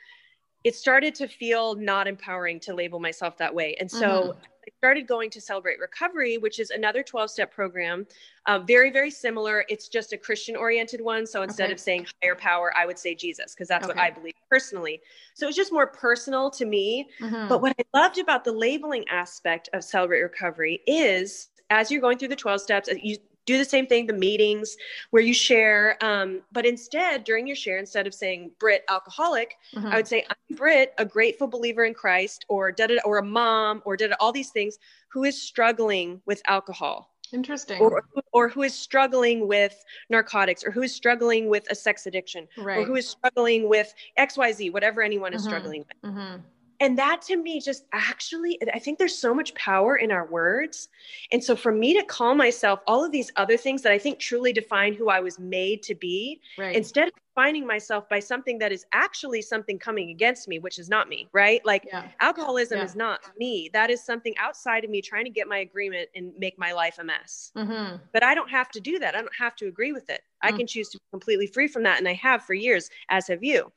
it 0.64 0.74
started 0.74 1.14
to 1.16 1.28
feel 1.28 1.76
not 1.76 2.08
empowering 2.08 2.62
to 2.62 2.74
label 2.74 3.00
myself 3.02 3.38
that 3.40 3.54
way. 3.54 3.76
And 3.78 3.92
so 3.92 4.08
mm-hmm. 4.08 4.40
Started 4.84 5.08
going 5.08 5.30
to 5.30 5.40
Celebrate 5.40 5.80
Recovery, 5.80 6.38
which 6.38 6.60
is 6.60 6.70
another 6.70 7.04
12 7.04 7.30
step 7.30 7.54
program. 7.54 8.06
Uh, 8.48 8.60
very, 8.60 8.92
very 8.92 9.10
similar. 9.10 9.64
It's 9.70 9.88
just 9.88 10.12
a 10.12 10.18
Christian 10.18 10.58
oriented 10.58 11.00
one. 11.00 11.26
So 11.26 11.42
instead 11.42 11.68
okay. 11.68 11.72
of 11.72 11.80
saying 11.80 12.08
higher 12.22 12.36
power, 12.36 12.74
I 12.76 12.86
would 12.86 13.00
say 13.00 13.16
Jesus, 13.16 13.54
because 13.54 13.70
that's 13.70 13.86
okay. 13.86 13.94
what 13.94 13.98
I 13.98 14.12
believe 14.12 14.34
personally. 14.50 15.00
So 15.36 15.48
it's 15.48 15.56
just 15.56 15.72
more 15.72 15.88
personal 15.88 16.50
to 16.50 16.66
me. 16.66 17.08
Mm-hmm. 17.22 17.48
But 17.48 17.62
what 17.62 17.74
I 17.80 17.98
loved 17.98 18.18
about 18.18 18.44
the 18.44 18.52
labeling 18.52 19.06
aspect 19.08 19.70
of 19.72 19.86
Celebrate 19.86 20.20
Recovery 20.20 20.82
is 20.86 21.48
as 21.70 21.90
you're 21.90 22.02
going 22.02 22.18
through 22.18 22.28
the 22.28 22.36
12 22.36 22.60
steps, 22.60 22.90
you, 23.02 23.16
do 23.46 23.58
the 23.58 23.66
same 23.66 23.88
thing 23.88 24.08
the 24.08 24.14
meetings 24.14 24.76
where 25.12 25.22
you 25.22 25.34
share 25.34 25.98
um, 26.04 26.42
but 26.52 26.66
instead 26.66 27.24
during 27.24 27.48
your 27.48 27.56
share 27.56 27.78
instead 27.78 28.08
of 28.08 28.14
saying 28.14 28.52
britt 28.60 28.84
alcoholic 28.90 29.58
mm-hmm. 29.76 29.88
i 29.88 29.96
would 29.96 30.08
say 30.08 30.26
i'm 30.30 30.56
britt 30.56 30.94
a 30.98 31.06
grateful 31.06 31.48
believer 31.48 31.86
in 31.86 31.94
christ 31.94 32.46
or 32.50 32.72
da, 32.72 32.88
da, 32.88 32.98
or 33.06 33.18
a 33.18 33.24
mom 33.24 33.82
or 33.86 33.98
did 33.98 34.12
all 34.20 34.32
these 34.32 34.50
things 34.50 34.78
who 35.10 35.24
is 35.24 35.40
struggling 35.40 36.22
with 36.26 36.42
alcohol 36.48 37.10
interesting 37.32 37.80
or, 37.80 38.04
or 38.32 38.48
who 38.48 38.62
is 38.62 38.76
struggling 38.76 39.48
with 39.48 39.84
narcotics 40.10 40.64
or 40.64 40.72
who 40.72 40.84
is 40.84 40.94
struggling 40.94 41.50
with 41.50 41.66
a 41.72 41.76
sex 41.76 42.06
addiction 42.06 42.48
right. 42.58 42.78
or 42.78 42.86
who 42.86 42.96
is 42.96 43.10
struggling 43.10 43.68
with 43.68 43.94
xyz 44.20 44.72
whatever 44.72 45.02
anyone 45.02 45.34
is 45.34 45.42
mm-hmm. 45.42 45.50
struggling 45.50 45.80
with 45.88 46.14
mm-hmm 46.14 46.38
and 46.80 46.98
that 46.98 47.22
to 47.22 47.38
me 47.38 47.60
just 47.60 47.86
actually 47.94 48.58
i 48.74 48.80
think 48.80 48.98
there's 48.98 49.18
so 49.18 49.34
much 49.34 49.54
power 49.56 49.96
in 49.96 50.12
our 50.12 50.26
words 50.28 50.90
and 51.32 51.44
so 51.44 51.56
for 51.56 51.72
me 51.72 51.94
to 51.94 52.04
call 52.06 52.36
myself 52.36 52.80
all 52.88 53.04
of 53.04 53.12
these 53.12 53.32
other 53.36 53.58
things 53.58 53.82
that 53.82 53.92
i 53.92 53.98
think 53.98 54.20
truly 54.20 54.54
define 54.54 54.94
who 54.94 55.10
i 55.10 55.20
was 55.20 55.40
made 55.40 55.82
to 55.84 55.96
be 55.96 56.40
right. 56.58 56.76
instead 56.76 57.08
of 57.08 57.14
defining 57.30 57.66
myself 57.66 58.08
by 58.10 58.20
something 58.20 58.60
that 58.60 58.72
is 58.72 58.86
actually 58.94 59.42
something 59.42 59.80
coming 59.80 60.10
against 60.10 60.48
me 60.48 60.60
which 60.60 60.78
is 60.80 60.90
not 60.90 61.10
me 61.10 61.28
right 61.34 61.66
like 61.66 61.84
yeah. 61.88 62.08
alcoholism 62.22 62.78
yeah. 62.78 62.84
is 62.84 62.96
not 62.96 63.22
me 63.38 63.70
that 63.74 63.90
is 63.90 64.04
something 64.04 64.34
outside 64.38 64.84
of 64.84 64.90
me 64.90 65.02
trying 65.02 65.26
to 65.26 65.32
get 65.32 65.48
my 65.48 65.60
agreement 65.60 66.08
and 66.16 66.32
make 66.38 66.58
my 66.58 66.72
life 66.72 66.98
a 67.00 67.04
mess 67.04 67.52
mm-hmm. 67.56 67.96
but 68.12 68.24
i 68.24 68.34
don't 68.36 68.50
have 68.50 68.70
to 68.70 68.80
do 68.80 69.00
that 69.00 69.16
i 69.16 69.22
don't 69.22 69.36
have 69.38 69.56
to 69.56 69.68
agree 69.68 69.92
with 69.92 70.10
it 70.10 70.22
mm-hmm. 70.22 70.54
i 70.54 70.58
can 70.58 70.68
choose 70.68 70.90
to 70.90 70.98
be 70.98 71.04
completely 71.12 71.48
free 71.48 71.68
from 71.68 71.84
that 71.84 71.98
and 71.98 72.08
i 72.08 72.14
have 72.14 72.44
for 72.44 72.54
years 72.54 72.90
as 73.10 73.28
have 73.28 73.44
you 73.44 73.72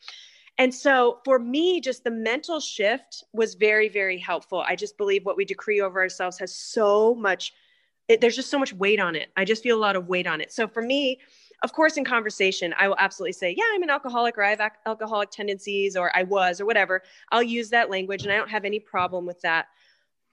and 0.58 0.74
so 0.74 1.20
for 1.24 1.38
me, 1.38 1.80
just 1.80 2.04
the 2.04 2.10
mental 2.10 2.60
shift 2.60 3.24
was 3.32 3.54
very, 3.54 3.88
very 3.88 4.18
helpful. 4.18 4.64
I 4.66 4.74
just 4.74 4.96
believe 4.96 5.26
what 5.26 5.36
we 5.36 5.44
decree 5.44 5.80
over 5.80 6.00
ourselves 6.00 6.38
has 6.38 6.54
so 6.54 7.14
much, 7.14 7.52
it, 8.08 8.20
there's 8.20 8.36
just 8.36 8.50
so 8.50 8.58
much 8.58 8.72
weight 8.72 8.98
on 8.98 9.16
it. 9.16 9.28
I 9.36 9.44
just 9.44 9.62
feel 9.62 9.76
a 9.76 9.80
lot 9.80 9.96
of 9.96 10.08
weight 10.08 10.26
on 10.26 10.40
it. 10.40 10.52
So 10.52 10.66
for 10.66 10.80
me, 10.80 11.20
of 11.62 11.72
course, 11.72 11.96
in 11.98 12.04
conversation, 12.04 12.74
I 12.78 12.88
will 12.88 12.96
absolutely 12.98 13.32
say, 13.32 13.54
Yeah, 13.56 13.64
I'm 13.72 13.82
an 13.82 13.90
alcoholic, 13.90 14.38
or 14.38 14.44
I 14.44 14.50
have 14.50 14.72
alcoholic 14.86 15.30
tendencies, 15.30 15.96
or 15.96 16.14
I 16.16 16.22
was, 16.22 16.60
or 16.60 16.66
whatever. 16.66 17.02
I'll 17.32 17.42
use 17.42 17.70
that 17.70 17.90
language 17.90 18.22
and 18.22 18.32
I 18.32 18.36
don't 18.36 18.50
have 18.50 18.64
any 18.64 18.80
problem 18.80 19.26
with 19.26 19.40
that. 19.42 19.66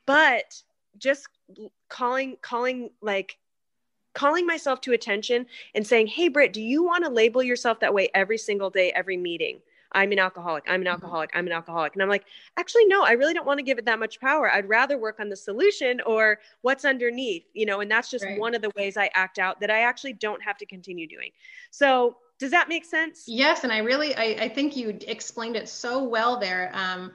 But 0.05 0.61
just 0.97 1.27
calling, 1.89 2.37
calling 2.41 2.91
like, 3.01 3.37
calling 4.13 4.45
myself 4.45 4.79
to 4.81 4.93
attention 4.93 5.47
and 5.75 5.85
saying, 5.85 6.07
Hey, 6.07 6.29
Britt, 6.29 6.53
do 6.53 6.61
you 6.61 6.83
want 6.83 7.03
to 7.03 7.09
label 7.09 7.43
yourself 7.43 7.79
that 7.81 7.93
way 7.93 8.09
every 8.13 8.37
single 8.37 8.69
day, 8.69 8.91
every 8.91 9.17
meeting? 9.17 9.59
I'm 9.93 10.11
an 10.11 10.19
alcoholic. 10.19 10.63
I'm 10.67 10.75
an 10.75 10.81
mm-hmm. 10.81 10.93
alcoholic. 10.93 11.29
I'm 11.33 11.47
an 11.47 11.53
alcoholic. 11.53 11.93
And 11.93 12.01
I'm 12.01 12.09
like, 12.09 12.25
actually, 12.57 12.85
no, 12.85 13.03
I 13.03 13.11
really 13.11 13.33
don't 13.33 13.45
want 13.45 13.59
to 13.59 13.63
give 13.63 13.77
it 13.77 13.85
that 13.85 13.99
much 13.99 14.19
power. 14.19 14.51
I'd 14.51 14.67
rather 14.67 14.97
work 14.97 15.19
on 15.19 15.29
the 15.29 15.35
solution 15.35 16.01
or 16.05 16.39
what's 16.61 16.85
underneath, 16.85 17.43
you 17.53 17.65
know, 17.65 17.79
and 17.79 17.89
that's 17.89 18.09
just 18.09 18.25
right. 18.25 18.39
one 18.39 18.55
of 18.55 18.61
the 18.61 18.71
ways 18.75 18.97
I 18.97 19.09
act 19.13 19.39
out 19.39 19.59
that 19.59 19.69
I 19.69 19.81
actually 19.81 20.13
don't 20.13 20.41
have 20.41 20.57
to 20.57 20.65
continue 20.65 21.07
doing. 21.07 21.31
So 21.71 22.17
does 22.39 22.51
that 22.51 22.69
make 22.69 22.85
sense? 22.85 23.25
Yes. 23.27 23.63
And 23.63 23.71
I 23.71 23.79
really, 23.79 24.15
I, 24.15 24.23
I 24.41 24.49
think 24.49 24.75
you 24.75 24.97
explained 25.07 25.55
it 25.55 25.69
so 25.69 26.03
well 26.03 26.39
there. 26.39 26.71
Um, 26.73 27.11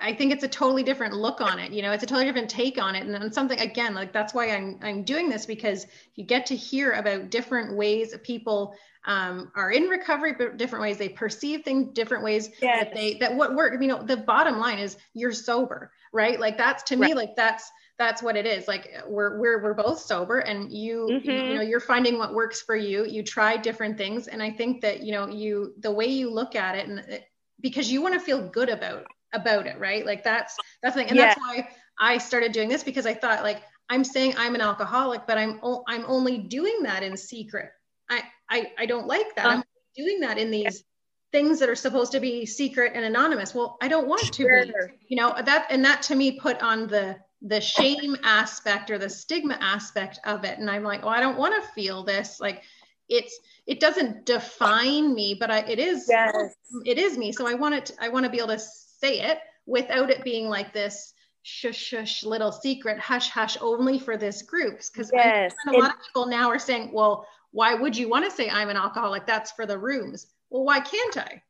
I 0.00 0.12
think 0.14 0.32
it's 0.32 0.44
a 0.44 0.48
totally 0.48 0.82
different 0.82 1.14
look 1.14 1.40
on 1.40 1.58
it. 1.58 1.72
You 1.72 1.82
know, 1.82 1.92
it's 1.92 2.04
a 2.04 2.06
totally 2.06 2.24
different 2.24 2.48
take 2.48 2.80
on 2.80 2.94
it. 2.94 3.04
And 3.04 3.12
then 3.12 3.32
something 3.32 3.58
again, 3.58 3.94
like 3.94 4.12
that's 4.12 4.32
why 4.32 4.50
I'm 4.50 4.78
I'm 4.82 5.02
doing 5.02 5.28
this 5.28 5.44
because 5.44 5.86
you 6.14 6.24
get 6.24 6.46
to 6.46 6.56
hear 6.56 6.92
about 6.92 7.30
different 7.30 7.76
ways 7.76 8.14
people 8.22 8.76
um, 9.04 9.50
are 9.56 9.72
in 9.72 9.84
recovery, 9.84 10.34
but 10.38 10.56
different 10.56 10.82
ways 10.82 10.98
they 10.98 11.08
perceive 11.08 11.64
things, 11.64 11.92
different 11.94 12.22
ways 12.22 12.50
yes. 12.60 12.84
that 12.84 12.94
they 12.94 13.14
that 13.14 13.34
what 13.34 13.54
work. 13.54 13.80
You 13.80 13.88
know, 13.88 14.02
the 14.02 14.16
bottom 14.16 14.58
line 14.58 14.78
is 14.78 14.96
you're 15.14 15.32
sober, 15.32 15.90
right? 16.12 16.38
Like 16.38 16.56
that's 16.56 16.84
to 16.84 16.96
right. 16.96 17.08
me, 17.08 17.14
like 17.14 17.34
that's 17.34 17.70
that's 17.98 18.22
what 18.22 18.36
it 18.36 18.46
is. 18.46 18.68
Like 18.68 18.88
we're 19.06 19.40
we're 19.40 19.62
we're 19.62 19.74
both 19.74 19.98
sober, 19.98 20.38
and 20.38 20.70
you 20.72 21.08
mm-hmm. 21.10 21.30
you 21.30 21.54
know 21.54 21.62
you're 21.62 21.80
finding 21.80 22.18
what 22.18 22.34
works 22.34 22.62
for 22.62 22.76
you. 22.76 23.04
You 23.04 23.24
try 23.24 23.56
different 23.56 23.98
things, 23.98 24.28
and 24.28 24.40
I 24.40 24.50
think 24.50 24.80
that 24.82 25.02
you 25.02 25.12
know 25.12 25.26
you 25.26 25.74
the 25.80 25.90
way 25.90 26.06
you 26.06 26.30
look 26.30 26.54
at 26.54 26.76
it, 26.76 26.88
and 26.88 27.00
it, 27.00 27.24
because 27.60 27.90
you 27.90 28.00
want 28.02 28.14
to 28.14 28.20
feel 28.20 28.48
good 28.48 28.68
about 28.68 29.06
about 29.32 29.66
it, 29.66 29.78
right? 29.78 30.04
Like 30.04 30.24
that's 30.24 30.56
that's 30.82 30.94
the 30.94 31.02
thing, 31.02 31.10
and 31.10 31.18
yeah. 31.18 31.26
that's 31.26 31.40
why 31.40 31.68
I 32.00 32.18
started 32.18 32.52
doing 32.52 32.68
this 32.68 32.84
because 32.84 33.06
I 33.06 33.14
thought 33.14 33.42
like 33.42 33.62
I'm 33.88 34.04
saying 34.04 34.34
I'm 34.36 34.54
an 34.54 34.60
alcoholic, 34.60 35.26
but 35.26 35.38
I'm 35.38 35.60
o- 35.62 35.84
I'm 35.86 36.04
only 36.06 36.38
doing 36.38 36.82
that 36.82 37.02
in 37.02 37.16
secret. 37.16 37.70
I 38.10 38.22
I, 38.48 38.72
I 38.78 38.86
don't 38.86 39.06
like 39.06 39.34
that. 39.36 39.46
I'm 39.46 39.58
uh-huh. 39.58 39.62
doing 39.96 40.20
that 40.20 40.38
in 40.38 40.50
these 40.50 40.84
things 41.32 41.58
that 41.58 41.68
are 41.68 41.74
supposed 41.74 42.12
to 42.12 42.20
be 42.20 42.44
secret 42.46 42.92
and 42.94 43.04
anonymous. 43.04 43.54
Well, 43.54 43.78
I 43.80 43.88
don't 43.88 44.06
want 44.06 44.32
to 44.32 44.44
be, 44.44 44.72
you 45.08 45.16
know, 45.16 45.34
that 45.42 45.66
and 45.70 45.84
that 45.84 46.02
to 46.02 46.14
me 46.14 46.38
put 46.38 46.62
on 46.62 46.86
the 46.86 47.16
the 47.40 47.60
shame 47.60 48.16
aspect 48.22 48.90
or 48.90 48.98
the 48.98 49.10
stigma 49.10 49.58
aspect 49.60 50.20
of 50.24 50.44
it. 50.44 50.58
And 50.58 50.70
I'm 50.70 50.84
like, 50.84 51.00
oh, 51.02 51.08
I 51.08 51.20
don't 51.20 51.36
want 51.36 51.60
to 51.60 51.68
feel 51.70 52.04
this. 52.04 52.38
Like 52.40 52.62
it's 53.08 53.38
it 53.66 53.80
doesn't 53.80 54.26
define 54.26 55.14
me, 55.14 55.36
but 55.38 55.50
I 55.50 55.60
it 55.60 55.78
is 55.78 56.06
yes. 56.08 56.54
it 56.84 56.98
is 56.98 57.18
me. 57.18 57.32
So 57.32 57.48
I 57.48 57.54
want 57.54 57.74
it 57.74 57.86
to, 57.86 57.94
I 58.00 58.08
want 58.10 58.24
to 58.24 58.30
be 58.30 58.38
able 58.38 58.48
to 58.48 58.58
say 59.02 59.20
it 59.20 59.38
without 59.66 60.10
it 60.10 60.24
being 60.24 60.48
like 60.48 60.72
this 60.72 61.14
shush 61.42 61.76
shush 61.76 62.24
little 62.24 62.52
secret 62.52 62.98
hush 63.00 63.28
hush 63.28 63.56
only 63.60 63.98
for 63.98 64.16
this 64.16 64.42
group 64.42 64.80
because 64.92 65.10
yes. 65.12 65.52
a 65.66 65.72
lot 65.72 65.90
of 65.90 66.00
people 66.06 66.26
now 66.26 66.48
are 66.48 66.58
saying 66.58 66.90
well 66.92 67.26
why 67.52 67.74
would 67.74 67.96
you 67.96 68.08
want 68.08 68.24
to 68.24 68.30
say 68.30 68.50
I'm 68.50 68.70
an 68.70 68.76
alcoholic? 68.76 69.26
That's 69.26 69.52
for 69.52 69.66
the 69.66 69.78
rooms. 69.78 70.26
Well, 70.50 70.64
why 70.64 70.80
can't 70.80 71.16
I? 71.18 71.42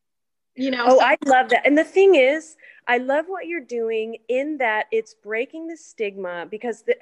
You 0.54 0.70
know? 0.70 0.84
Oh, 0.86 0.98
so- 0.98 1.04
I 1.04 1.16
love 1.24 1.48
that. 1.48 1.64
And 1.64 1.78
the 1.78 1.84
thing 1.84 2.16
is, 2.16 2.56
I 2.86 2.98
love 2.98 3.26
what 3.28 3.46
you're 3.46 3.60
doing 3.60 4.18
in 4.28 4.58
that 4.58 4.86
it's 4.90 5.14
breaking 5.14 5.68
the 5.68 5.76
stigma 5.76 6.46
because 6.50 6.82
the, 6.82 6.96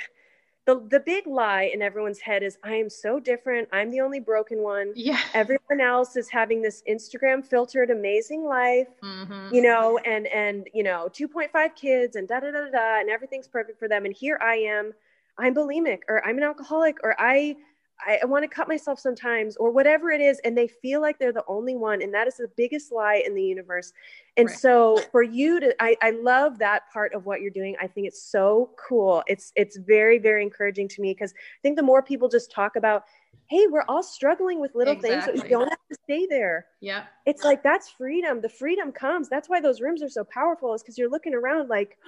the 0.67 0.87
the 0.89 1.01
big 1.01 1.27
lie 1.27 1.71
in 1.73 1.83
everyone's 1.83 2.21
head 2.21 2.43
is 2.43 2.59
I 2.63 2.75
am 2.75 2.91
so 2.91 3.19
different. 3.19 3.69
I'm 3.73 3.91
the 3.91 4.01
only 4.01 4.21
broken 4.21 4.63
one. 4.63 4.93
Yeah. 4.95 5.21
Everyone 5.35 5.81
else 5.81 6.17
is 6.17 6.29
having 6.29 6.61
this 6.63 6.83
Instagram 6.89 7.45
filtered 7.45 7.91
amazing 7.91 8.45
life, 8.45 8.89
mm-hmm. 9.03 9.55
you 9.55 9.63
know, 9.63 9.99
and 10.05 10.27
and 10.27 10.69
you 10.75 10.83
know, 10.83 11.09
2.5 11.13 11.75
kids 11.75 12.17
and 12.17 12.29
da 12.29 12.41
da 12.41 12.51
da 12.51 12.71
da 12.71 13.01
and 13.01 13.09
everything's 13.09 13.49
perfect 13.49 13.79
for 13.79 13.89
them. 13.89 14.05
And 14.05 14.15
here 14.15 14.39
I 14.43 14.57
am, 14.57 14.93
I'm 15.39 15.55
bulimic 15.55 16.01
or 16.09 16.25
I'm 16.27 16.37
an 16.37 16.45
alcoholic 16.45 16.99
or 17.03 17.17
I 17.19 17.57
I, 18.07 18.21
I 18.23 18.27
want 18.27 18.43
to 18.45 18.49
cut 18.49 18.69
myself 18.69 18.99
sometimes 18.99 19.57
or 19.57 19.71
whatever 19.71 20.11
it 20.11 20.21
is 20.21 20.41
and 20.45 20.57
they 20.57 20.69
feel 20.69 21.01
like 21.01 21.19
they're 21.19 21.33
the 21.33 21.45
only 21.47 21.77
one 21.77 22.03
and 22.03 22.13
that 22.15 22.27
is 22.27 22.37
the 22.37 22.51
biggest 22.57 22.93
lie 22.93 23.23
in 23.25 23.35
the 23.35 23.43
universe. 23.43 23.93
And 24.37 24.49
right. 24.49 24.59
so 24.59 25.01
for 25.13 25.23
you 25.23 25.61
to 25.61 25.75
I, 25.81 25.97
I 26.03 26.11
love 26.11 26.59
that 26.59 26.91
part 26.93 27.15
of 27.15 27.27
what 27.27 27.41
you're 27.41 27.51
doing. 27.51 27.77
I 27.81 27.87
think 27.87 28.07
it's 28.07 28.23
so 28.23 28.71
cool. 28.89 29.23
It's 29.27 29.53
it's 29.57 29.77
very 29.77 30.19
very 30.19 30.43
encouraging 30.43 30.89
to 30.89 31.01
me 31.01 31.13
because 31.13 31.33
i 31.33 31.61
think 31.63 31.77
the 31.77 31.83
more 31.83 32.03
people 32.03 32.29
just 32.29 32.51
talk 32.51 32.77
about 32.77 33.05
hey 33.49 33.67
we're 33.69 33.85
all 33.89 34.03
struggling 34.03 34.61
with 34.61 34.75
little 34.75 34.95
exactly. 34.95 35.11
things 35.11 35.41
but 35.41 35.43
we 35.43 35.49
don't 35.49 35.69
have 35.69 35.79
to 35.91 35.97
stay 36.05 36.27
there. 36.27 36.67
Yeah 36.81 37.05
it's 37.27 37.45
like 37.45 37.63
that's 37.63 37.89
freedom. 37.89 38.41
The 38.41 38.49
freedom 38.49 38.93
comes. 38.93 39.29
That's 39.29 39.49
why 39.49 39.61
those 39.61 39.81
rooms 39.81 40.03
are 40.03 40.09
so 40.09 40.25
powerful 40.25 40.75
is 40.75 40.83
because 40.83 40.99
you're 40.99 41.11
looking 41.11 41.35
around 41.35 41.69
like 41.69 41.99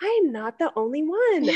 I'm 0.00 0.32
not 0.32 0.58
the 0.58 0.72
only 0.76 1.02
one. 1.02 1.48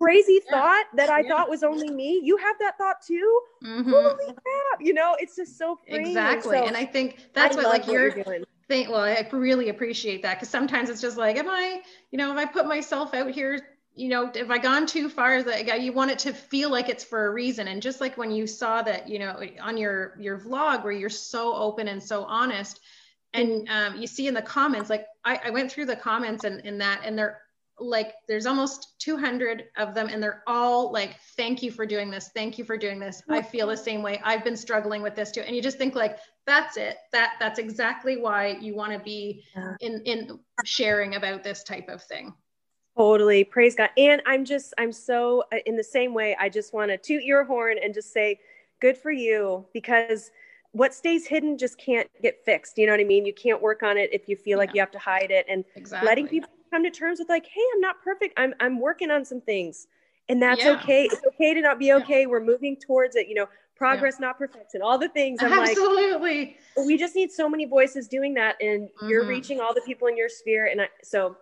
crazy 0.00 0.40
yeah. 0.50 0.50
thought 0.50 0.86
that 0.94 1.10
I 1.10 1.20
yeah. 1.20 1.28
thought 1.28 1.50
was 1.50 1.62
only 1.62 1.90
me. 1.90 2.20
You 2.22 2.36
have 2.38 2.56
that 2.60 2.78
thought 2.78 3.02
too. 3.06 3.40
Mm-hmm. 3.64 3.90
Holy 3.90 4.24
crap! 4.24 4.80
You 4.80 4.94
know, 4.94 5.16
it's 5.18 5.36
just 5.36 5.58
so 5.58 5.78
freeing. 5.86 6.06
Exactly, 6.06 6.56
so, 6.56 6.64
and 6.66 6.76
I 6.76 6.84
think 6.84 7.18
that's 7.34 7.56
I 7.56 7.62
what 7.62 7.68
like 7.68 7.86
you're, 7.86 8.14
you're 8.14 8.24
doing. 8.24 8.44
Think, 8.68 8.90
well, 8.90 9.00
I 9.00 9.26
really 9.32 9.70
appreciate 9.70 10.22
that 10.22 10.36
because 10.36 10.50
sometimes 10.50 10.90
it's 10.90 11.00
just 11.00 11.16
like, 11.16 11.36
am 11.36 11.48
I, 11.48 11.80
you 12.10 12.18
know, 12.18 12.30
if 12.32 12.36
I 12.36 12.44
put 12.44 12.66
myself 12.66 13.14
out 13.14 13.30
here 13.30 13.60
you 13.98 14.08
know, 14.08 14.30
if 14.32 14.48
I 14.48 14.58
gone 14.58 14.86
too 14.86 15.08
far, 15.08 15.42
that 15.42 15.82
you 15.82 15.92
want 15.92 16.12
it 16.12 16.20
to 16.20 16.32
feel 16.32 16.70
like 16.70 16.88
it's 16.88 17.02
for 17.02 17.26
a 17.26 17.32
reason. 17.32 17.66
And 17.66 17.82
just 17.82 18.00
like 18.00 18.16
when 18.16 18.30
you 18.30 18.46
saw 18.46 18.80
that, 18.82 19.08
you 19.08 19.18
know, 19.18 19.42
on 19.60 19.76
your 19.76 20.14
your 20.20 20.38
vlog 20.38 20.84
where 20.84 20.92
you're 20.92 21.10
so 21.10 21.52
open 21.52 21.88
and 21.88 22.00
so 22.00 22.22
honest, 22.22 22.78
and 23.34 23.68
um, 23.68 23.96
you 23.96 24.06
see 24.06 24.28
in 24.28 24.34
the 24.34 24.42
comments, 24.42 24.88
like 24.88 25.04
I, 25.24 25.40
I 25.46 25.50
went 25.50 25.72
through 25.72 25.86
the 25.86 25.96
comments 25.96 26.44
and 26.44 26.60
in 26.64 26.78
that, 26.78 27.00
and 27.04 27.18
they're 27.18 27.40
like, 27.80 28.14
there's 28.26 28.46
almost 28.46 28.98
200 28.98 29.64
of 29.76 29.94
them, 29.94 30.08
and 30.08 30.22
they're 30.22 30.42
all 30.46 30.92
like, 30.92 31.16
"Thank 31.36 31.62
you 31.62 31.70
for 31.70 31.86
doing 31.86 32.10
this. 32.10 32.30
Thank 32.34 32.58
you 32.58 32.64
for 32.64 32.76
doing 32.76 32.98
this. 32.98 33.22
I 33.28 33.42
feel 33.42 33.66
the 33.66 33.76
same 33.76 34.02
way. 34.02 34.20
I've 34.24 34.44
been 34.44 34.56
struggling 34.56 35.02
with 35.02 35.14
this 35.14 35.30
too." 35.30 35.40
And 35.40 35.54
you 35.54 35.62
just 35.62 35.78
think 35.78 35.94
like, 35.94 36.18
that's 36.46 36.76
it. 36.76 36.96
That 37.12 37.34
that's 37.38 37.58
exactly 37.58 38.16
why 38.16 38.58
you 38.60 38.74
want 38.74 38.92
to 38.92 38.98
be 38.98 39.44
in 39.80 40.02
in 40.04 40.38
sharing 40.64 41.14
about 41.14 41.44
this 41.44 41.62
type 41.62 41.88
of 41.88 42.02
thing. 42.02 42.34
Totally. 42.98 43.44
Praise 43.44 43.76
God. 43.76 43.90
And 43.96 44.20
I'm 44.26 44.44
just, 44.44 44.74
I'm 44.76 44.90
so, 44.90 45.44
uh, 45.52 45.58
in 45.66 45.76
the 45.76 45.84
same 45.84 46.14
way, 46.14 46.36
I 46.40 46.48
just 46.48 46.74
want 46.74 46.90
to 46.90 46.98
toot 46.98 47.22
your 47.22 47.44
horn 47.44 47.76
and 47.80 47.94
just 47.94 48.12
say, 48.12 48.40
good 48.80 48.98
for 48.98 49.12
you 49.12 49.64
because 49.72 50.32
what 50.72 50.92
stays 50.92 51.24
hidden 51.24 51.56
just 51.56 51.78
can't 51.78 52.08
get 52.22 52.44
fixed. 52.44 52.76
You 52.76 52.86
know 52.86 52.92
what 52.92 53.00
I 53.00 53.04
mean? 53.04 53.24
You 53.24 53.32
can't 53.32 53.62
work 53.62 53.84
on 53.84 53.96
it 53.96 54.10
if 54.12 54.28
you 54.28 54.34
feel 54.34 54.58
like 54.58 54.74
you 54.74 54.80
have 54.80 54.90
to 54.90 54.98
hide 54.98 55.30
it 55.30 55.46
and 55.48 55.64
exactly. 55.76 56.06
letting 56.06 56.26
people 56.26 56.50
come 56.70 56.84
to 56.84 56.90
terms 56.90 57.18
with 57.18 57.28
like, 57.28 57.46
Hey, 57.46 57.62
I'm 57.74 57.80
not 57.80 58.02
perfect. 58.02 58.34
I'm, 58.36 58.54
I'm 58.60 58.80
working 58.80 59.10
on 59.10 59.24
some 59.24 59.40
things 59.40 59.86
and 60.28 60.42
that's 60.42 60.62
yeah. 60.62 60.72
okay. 60.72 61.04
It's 61.04 61.24
okay 61.26 61.54
to 61.54 61.60
not 61.60 61.78
be 61.78 61.92
okay. 61.94 62.22
Yeah. 62.22 62.26
We're 62.26 62.44
moving 62.44 62.76
towards 62.76 63.16
it, 63.16 63.28
you 63.28 63.34
know, 63.34 63.46
progress, 63.76 64.16
yeah. 64.20 64.26
not 64.26 64.38
perfection, 64.38 64.82
all 64.82 64.98
the 64.98 65.08
things. 65.08 65.40
I'm 65.42 65.52
Absolutely. 65.52 66.56
Like, 66.76 66.86
we 66.86 66.98
just 66.98 67.14
need 67.14 67.32
so 67.32 67.48
many 67.48 67.64
voices 67.64 68.08
doing 68.08 68.34
that. 68.34 68.56
And 68.60 68.88
mm-hmm. 68.88 69.08
you're 69.08 69.26
reaching 69.26 69.60
all 69.60 69.72
the 69.72 69.82
people 69.82 70.08
in 70.08 70.16
your 70.16 70.28
sphere. 70.28 70.66
And 70.66 70.82
I, 70.82 70.88
so 71.02 71.36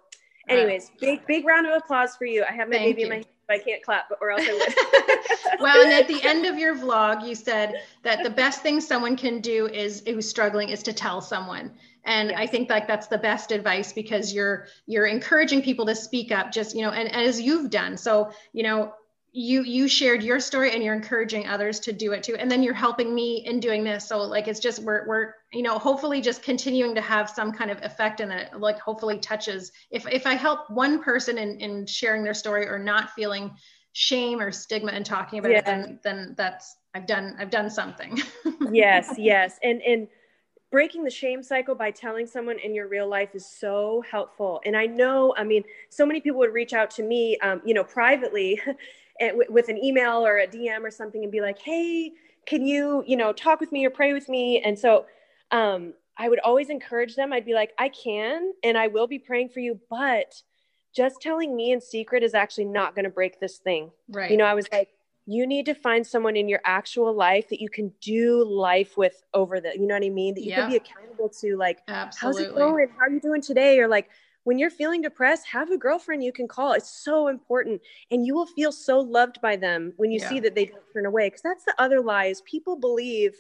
Anyways, 0.49 0.93
big 1.01 1.27
big 1.27 1.45
round 1.45 1.67
of 1.67 1.75
applause 1.75 2.17
for 2.17 2.25
you. 2.25 2.45
I 2.49 2.53
have 2.53 2.69
my 2.69 2.77
Thank 2.77 2.97
baby 2.97 3.01
you. 3.01 3.07
in 3.07 3.11
my 3.11 3.17
hand, 3.17 3.27
but 3.49 3.57
I 3.57 3.59
can't 3.59 3.83
clap, 3.83 4.11
or 4.21 4.31
else 4.31 4.43
I 4.45 4.53
would. 4.53 5.61
well, 5.61 5.83
and 5.83 5.93
at 5.93 6.07
the 6.07 6.23
end 6.23 6.47
of 6.47 6.57
your 6.57 6.75
vlog, 6.77 7.27
you 7.27 7.35
said 7.35 7.83
that 8.05 8.23
the 8.23 8.31
best 8.31 8.63
thing 8.63 8.81
someone 8.81 9.17
can 9.17 9.41
do 9.41 9.67
is 9.67 10.03
who's 10.07 10.29
struggling 10.29 10.69
is 10.69 10.83
to 10.85 10.93
tell 10.93 11.21
someone. 11.21 11.73
And 12.07 12.31
yes. 12.31 12.39
I 12.39 12.47
think 12.47 12.71
like 12.71 12.87
that's 12.87 13.09
the 13.09 13.19
best 13.19 13.53
advice 13.53 13.93
because 13.93 14.33
you're 14.33 14.67
you're 14.87 15.07
encouraging 15.07 15.63
people 15.63 15.87
to 15.87 15.95
speak 15.95 16.33
up, 16.33 16.53
just 16.53 16.75
you 16.75 16.83
know, 16.83 16.91
and, 16.91 17.09
and 17.09 17.27
as 17.27 17.41
you've 17.41 17.71
done. 17.71 17.97
So 17.97 18.31
you 18.53 18.63
know, 18.63 18.95
you 19.37 19.63
you 19.65 19.87
shared 19.87 20.23
your 20.23 20.41
story 20.41 20.73
and 20.73 20.83
you're 20.83 20.95
encouraging 20.95 21.47
others 21.47 21.79
to 21.79 21.93
do 21.93 22.13
it 22.13 22.23
too 22.23 22.37
and 22.37 22.51
then 22.51 22.63
you're 22.63 22.73
helping 22.73 23.15
me 23.15 23.45
in 23.45 23.61
doing 23.61 23.85
this 23.85 24.09
so 24.09 24.17
like 24.17 24.49
it's 24.49 24.61
just 24.61 24.83
we're 24.83 25.07
we're 25.07 25.35
you 25.53 25.61
know 25.61 25.79
hopefully 25.79 26.23
just 26.23 26.43
continuing 26.43 26.95
to 26.95 27.03
have 27.03 27.29
some 27.29 27.53
kind 27.53 27.71
of 27.71 27.79
effect 27.83 28.21
and 28.21 28.33
it 28.33 28.49
like 28.59 28.79
hopefully 28.79 29.19
touches 29.19 29.73
if 29.91 30.07
if 30.11 30.27
i 30.27 30.33
help 30.33 30.71
one 30.71 31.03
person 31.03 31.37
in 31.37 31.61
in 31.61 31.85
sharing 31.85 32.25
their 32.25 32.33
story 32.33 32.67
or 32.67 32.79
not 32.79 33.11
feeling 33.11 33.55
shame 33.93 34.41
or 34.41 34.51
stigma 34.51 34.91
and 34.91 35.05
talking 35.05 35.39
about 35.39 35.51
yeah. 35.51 35.59
it 35.59 35.67
then 35.67 36.01
then 36.03 36.35
that's 36.39 36.77
i've 36.95 37.07
done 37.07 37.37
i've 37.39 37.51
done 37.51 37.69
something 37.69 38.19
yes 38.73 39.17
yes 39.19 39.59
and 39.63 39.83
and 39.83 40.09
breaking 40.71 41.05
the 41.05 41.11
shame 41.11 41.43
cycle 41.43 41.75
by 41.75 41.91
telling 41.91 42.27
someone 42.27 42.59
in 42.59 42.75
your 42.75 42.89
real 42.89 43.09
life 43.09 43.35
is 43.35 43.47
so 43.47 44.03
helpful 44.11 44.61
and 44.65 44.77
i 44.77 44.85
know 44.87 45.35
i 45.37 45.45
mean 45.45 45.63
so 45.91 46.05
many 46.05 46.21
people 46.21 46.39
would 46.39 46.53
reach 46.53 46.73
out 46.73 46.91
to 46.91 47.03
me 47.03 47.39
um, 47.39 47.61
you 47.65 47.73
know 47.73 47.85
privately 47.85 48.61
with 49.49 49.69
an 49.69 49.83
email 49.83 50.25
or 50.27 50.39
a 50.39 50.47
DM 50.47 50.83
or 50.83 50.91
something 50.91 51.23
and 51.23 51.33
be 51.33 51.41
like, 51.41 51.59
hey, 51.59 52.13
can 52.47 52.67
you, 52.67 53.03
you 53.07 53.17
know, 53.17 53.33
talk 53.33 53.61
with 53.61 53.73
me 53.73 53.85
or 53.85 53.91
pray 53.91 54.13
with 54.13 54.29
me? 54.29 54.61
And 54.61 54.79
so 54.79 55.07
um, 55.51 55.95
I 56.17 56.29
would 56.29 56.41
always 56.41 56.71
encourage 56.71 57.17
them. 57.17 57.33
I'd 57.33 57.45
be 57.45 57.55
like, 57.55 57.73
I 57.79 57.89
can 57.89 58.53
and 58.63 58.79
I 58.79 58.89
will 58.89 59.07
be 59.07 59.19
praying 59.19 59.51
for 59.51 59.61
you, 59.61 59.81
but 59.91 60.43
just 60.95 61.21
telling 61.21 61.55
me 61.55 61.73
in 61.73 61.81
secret 61.81 62.23
is 62.23 62.35
actually 62.35 62.65
not 62.67 62.95
going 62.95 63.05
to 63.05 63.11
break 63.11 63.41
this 63.41 63.59
thing. 63.59 63.91
Right. 64.09 64.31
You 64.31 64.37
know, 64.37 64.47
I 64.47 64.55
was 64.55 64.67
like, 64.73 64.91
you 65.27 65.47
need 65.47 65.67
to 65.67 65.75
find 65.75 66.07
someone 66.07 66.37
in 66.37 66.49
your 66.49 66.61
actual 66.65 67.13
life 67.13 67.49
that 67.49 67.61
you 67.61 67.69
can 67.69 67.93
do 68.01 68.45
life 68.45 68.97
with 68.97 69.25
over 69.35 69.61
the, 69.61 69.73
you 69.75 69.87
know 69.87 69.95
what 69.95 70.05
I 70.05 70.09
mean? 70.09 70.35
That 70.35 70.45
you 70.45 70.51
yeah. 70.51 70.63
can 70.63 70.71
be 70.71 70.77
accountable 70.77 71.29
to, 71.41 71.57
like, 71.57 71.81
Absolutely. 71.89 72.45
how's 72.45 72.51
it 72.51 72.55
going? 72.57 72.89
How 72.97 73.07
are 73.07 73.11
you 73.11 73.21
doing 73.21 73.43
today? 73.43 73.81
Or 73.81 73.89
like, 73.89 74.09
when 74.45 74.59
you're 74.59 74.71
feeling 74.71 75.03
depressed, 75.03 75.45
have 75.49 75.73
a 75.73 75.77
girlfriend 75.77 76.23
you 76.23 76.33
can 76.33 76.47
call. 76.47 76.73
It's 76.73 76.89
so 76.89 77.27
important. 77.27 77.83
And 78.13 78.25
you 78.25 78.37
will 78.37 78.47
feel 78.47 78.71
so 78.71 79.01
loved 79.01 79.41
by 79.41 79.57
them 79.57 79.93
when 79.97 80.13
you 80.13 80.21
yeah. 80.21 80.29
see 80.29 80.41
that 80.41 80.55
they 80.55 80.67
don't 80.67 80.83
turn 80.93 81.07
away. 81.07 81.27
Because 81.27 81.43
that's 81.43 81.65
the 81.65 81.75
other 81.79 82.01
lie 82.01 82.27
is 82.27 82.41
people 82.43 82.77
believe 82.77 83.35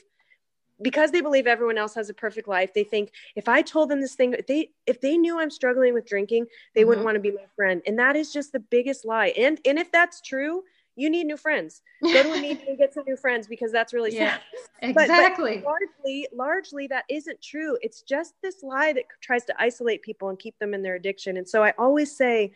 because 0.83 1.11
they 1.11 1.21
believe 1.21 1.47
everyone 1.47 1.79
else 1.79 1.95
has 1.95 2.11
a 2.11 2.15
perfect 2.15 2.47
life 2.47 2.75
they 2.75 2.85
think 2.85 3.11
if 3.35 3.49
i 3.49 3.63
told 3.63 3.89
them 3.89 4.01
this 4.01 4.15
thing 4.15 4.35
if 4.35 4.47
they 4.47 4.69
if 4.87 5.01
they 5.01 5.17
knew 5.17 5.41
i'm 5.41 5.49
struggling 5.49 5.95
with 5.95 6.07
drinking 6.07 6.45
they 6.75 6.83
mm-hmm. 6.83 6.89
wouldn't 6.89 7.05
want 7.05 7.15
to 7.15 7.21
be 7.21 7.31
my 7.31 7.47
friend 7.55 7.81
and 7.87 7.99
that 7.99 8.15
is 8.15 8.31
just 8.31 8.53
the 8.53 8.61
biggest 8.61 9.05
lie 9.07 9.29
and 9.39 9.59
and 9.65 9.79
if 9.79 9.91
that's 9.91 10.21
true 10.21 10.63
you 10.97 11.11
need 11.11 11.27
new 11.27 11.37
friends. 11.37 11.83
Go 12.03 12.23
to 12.23 12.33
a 12.33 12.41
meeting 12.41 12.67
and 12.69 12.79
get 12.79 12.95
some 12.95 13.05
new 13.07 13.17
friends 13.17 13.47
because 13.47 13.71
that's 13.71 13.93
really 13.93 14.15
yeah, 14.15 14.39
sad. 14.81 14.91
Exactly. 14.91 15.57
But, 15.59 15.65
but 15.65 15.71
largely, 15.71 16.29
largely 16.35 16.87
that 16.89 17.05
isn't 17.09 17.41
true. 17.43 17.79
It's 17.83 18.03
just 18.03 18.35
this 18.43 18.63
lie 18.63 18.93
that 18.95 19.05
tries 19.21 19.45
to 19.45 19.55
isolate 19.61 20.03
people 20.03 20.31
and 20.31 20.39
keep 20.39 20.59
them 20.59 20.75
in 20.75 20.83
their 20.83 20.95
addiction. 20.95 21.37
And 21.37 21.49
so 21.49 21.63
I 21.63 21.73
always 21.79 22.17
say, 22.17 22.53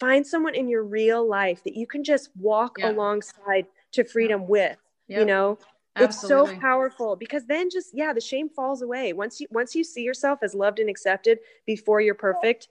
find 0.00 0.26
someone 0.26 0.54
in 0.54 0.68
your 0.68 0.82
real 0.82 1.26
life 1.26 1.62
that 1.64 1.76
you 1.76 1.86
can 1.86 2.04
just 2.04 2.30
walk 2.36 2.76
yeah. 2.78 2.90
alongside 2.90 3.66
to 3.92 4.04
freedom 4.04 4.42
yeah. 4.42 4.46
with. 4.48 4.76
You 5.06 5.24
know, 5.26 5.58
Absolutely. 5.96 6.52
it's 6.52 6.54
so 6.54 6.60
powerful 6.60 7.14
because 7.14 7.44
then 7.44 7.68
just 7.70 7.90
yeah, 7.92 8.12
the 8.14 8.20
shame 8.20 8.48
falls 8.48 8.80
away 8.80 9.12
once 9.12 9.38
you 9.38 9.46
once 9.50 9.74
you 9.74 9.84
see 9.84 10.02
yourself 10.02 10.38
as 10.42 10.54
loved 10.54 10.78
and 10.78 10.88
accepted 10.88 11.38
before 11.66 12.00
you're 12.00 12.14
perfect. 12.14 12.68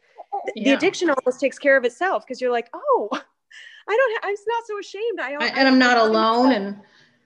The 0.56 0.72
addiction 0.72 1.12
almost 1.12 1.40
takes 1.40 1.60
care 1.60 1.78
of 1.78 1.86
itself 1.86 2.26
because 2.26 2.42
you're 2.42 2.52
like, 2.52 2.70
oh, 2.74 3.10
I 3.88 3.98
don't, 3.98 4.24
ha- 4.24 4.28
I'm 4.30 4.36
not 4.48 4.68
so 4.68 4.80
ashamed. 4.80 5.20
I, 5.20 5.34
I 5.34 5.60
and 5.60 5.68
I'm 5.68 5.80
not 5.80 5.98
alone. 5.98 6.52
And 6.52 6.80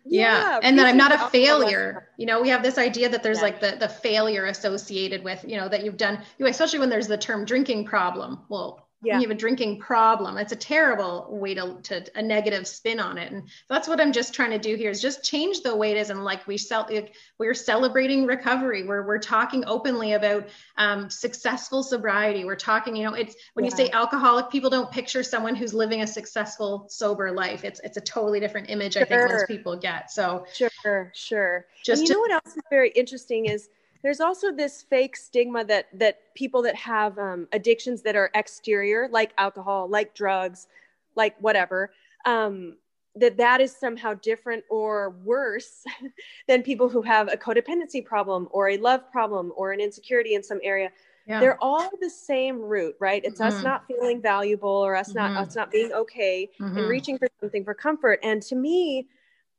yeah, 0.05 0.41
yeah 0.41 0.59
and 0.63 0.79
that 0.79 0.87
I'm 0.87 0.97
not 0.97 1.11
a 1.11 1.29
failure. 1.29 2.09
You 2.17 2.25
know, 2.25 2.41
we 2.41 2.49
have 2.49 2.63
this 2.63 2.77
idea 2.77 3.09
that 3.09 3.23
there's 3.23 3.37
yeah. 3.37 3.43
like 3.43 3.59
the, 3.59 3.77
the 3.79 3.89
failure 3.89 4.45
associated 4.45 5.23
with, 5.23 5.43
you 5.47 5.57
know, 5.57 5.69
that 5.69 5.83
you've 5.83 5.97
done, 5.97 6.19
you 6.37 6.47
especially 6.47 6.79
when 6.79 6.89
there's 6.89 7.07
the 7.07 7.17
term 7.17 7.45
drinking 7.45 7.85
problem. 7.85 8.39
Well, 8.49 8.86
yeah. 9.03 9.15
you 9.15 9.21
have 9.21 9.31
a 9.31 9.39
drinking 9.39 9.79
problem. 9.79 10.37
It's 10.37 10.51
a 10.51 10.57
terrible 10.57 11.27
way 11.29 11.53
to, 11.53 11.77
to 11.83 12.05
a 12.15 12.21
negative 12.21 12.67
spin 12.67 12.99
on 12.99 13.17
it. 13.17 13.31
And 13.31 13.43
that's 13.69 13.87
what 13.87 14.01
i'm 14.01 14.11
just 14.11 14.33
trying 14.33 14.51
to 14.51 14.59
do 14.59 14.75
here 14.75 14.89
is 14.89 15.01
just 15.01 15.23
change 15.23 15.61
the 15.61 15.75
way 15.75 15.91
it 15.91 15.97
is. 15.97 16.09
And 16.09 16.23
like 16.23 16.47
we 16.47 16.57
sell 16.57 16.87
like 16.89 17.13
we're 17.37 17.53
celebrating 17.53 18.25
recovery. 18.25 18.83
We're, 18.83 19.05
we're 19.05 19.19
talking 19.19 19.65
openly 19.65 20.13
about 20.13 20.47
um, 20.77 21.09
successful 21.09 21.83
sobriety. 21.83 22.45
We're 22.45 22.55
talking 22.55 22.95
you 22.95 23.03
know 23.03 23.13
it's 23.13 23.35
when 23.53 23.65
yeah. 23.65 23.71
you 23.71 23.77
say 23.77 23.89
alcoholic 23.91 24.49
people 24.49 24.69
don't 24.69 24.91
picture 24.91 25.23
someone 25.23 25.55
who's 25.55 25.73
living 25.73 26.01
a 26.01 26.07
successful 26.07 26.87
sober 26.89 27.31
life. 27.31 27.63
It's 27.63 27.79
it's 27.83 27.97
a 27.97 28.01
totally 28.01 28.39
different 28.39 28.69
image 28.69 28.93
sure. 28.93 29.03
i 29.03 29.05
think 29.05 29.31
most 29.31 29.47
people 29.47 29.77
get. 29.77 30.11
So 30.11 30.45
sure 30.53 31.11
sure. 31.13 31.65
Just 31.83 32.01
and 32.01 32.09
you 32.09 32.13
to, 32.13 32.13
know 32.13 32.19
what 32.21 32.31
else 32.31 32.55
is 32.55 32.63
very 32.69 32.89
interesting 32.91 33.45
is 33.45 33.69
there's 34.03 34.19
also 34.19 34.51
this 34.51 34.83
fake 34.83 35.15
stigma 35.15 35.63
that 35.65 35.87
that 35.93 36.33
people 36.35 36.61
that 36.61 36.75
have 36.75 37.17
um, 37.17 37.47
addictions 37.51 38.01
that 38.01 38.15
are 38.15 38.29
exterior 38.35 39.09
like 39.11 39.33
alcohol 39.37 39.87
like 39.89 40.13
drugs 40.13 40.67
like 41.15 41.35
whatever 41.39 41.91
um, 42.25 42.75
that 43.15 43.37
that 43.37 43.61
is 43.61 43.75
somehow 43.75 44.13
different 44.15 44.63
or 44.69 45.15
worse 45.23 45.83
than 46.47 46.61
people 46.61 46.89
who 46.89 47.01
have 47.01 47.31
a 47.31 47.37
codependency 47.37 48.03
problem 48.03 48.47
or 48.51 48.69
a 48.69 48.77
love 48.77 49.11
problem 49.11 49.51
or 49.55 49.71
an 49.71 49.79
insecurity 49.79 50.35
in 50.35 50.43
some 50.43 50.59
area 50.63 50.91
yeah. 51.27 51.39
they're 51.39 51.61
all 51.61 51.89
the 51.99 52.09
same 52.09 52.61
root 52.61 52.95
right 52.99 53.23
it's 53.25 53.41
mm-hmm. 53.41 53.55
us 53.55 53.63
not 53.63 53.85
feeling 53.87 54.21
valuable 54.21 54.69
or 54.69 54.95
us 54.95 55.09
mm-hmm. 55.09 55.33
not 55.33 55.47
us 55.47 55.55
not 55.55 55.71
being 55.71 55.91
okay 55.91 56.49
mm-hmm. 56.59 56.77
and 56.77 56.87
reaching 56.87 57.17
for 57.17 57.27
something 57.39 57.63
for 57.63 57.73
comfort 57.73 58.19
and 58.23 58.41
to 58.41 58.55
me 58.55 59.07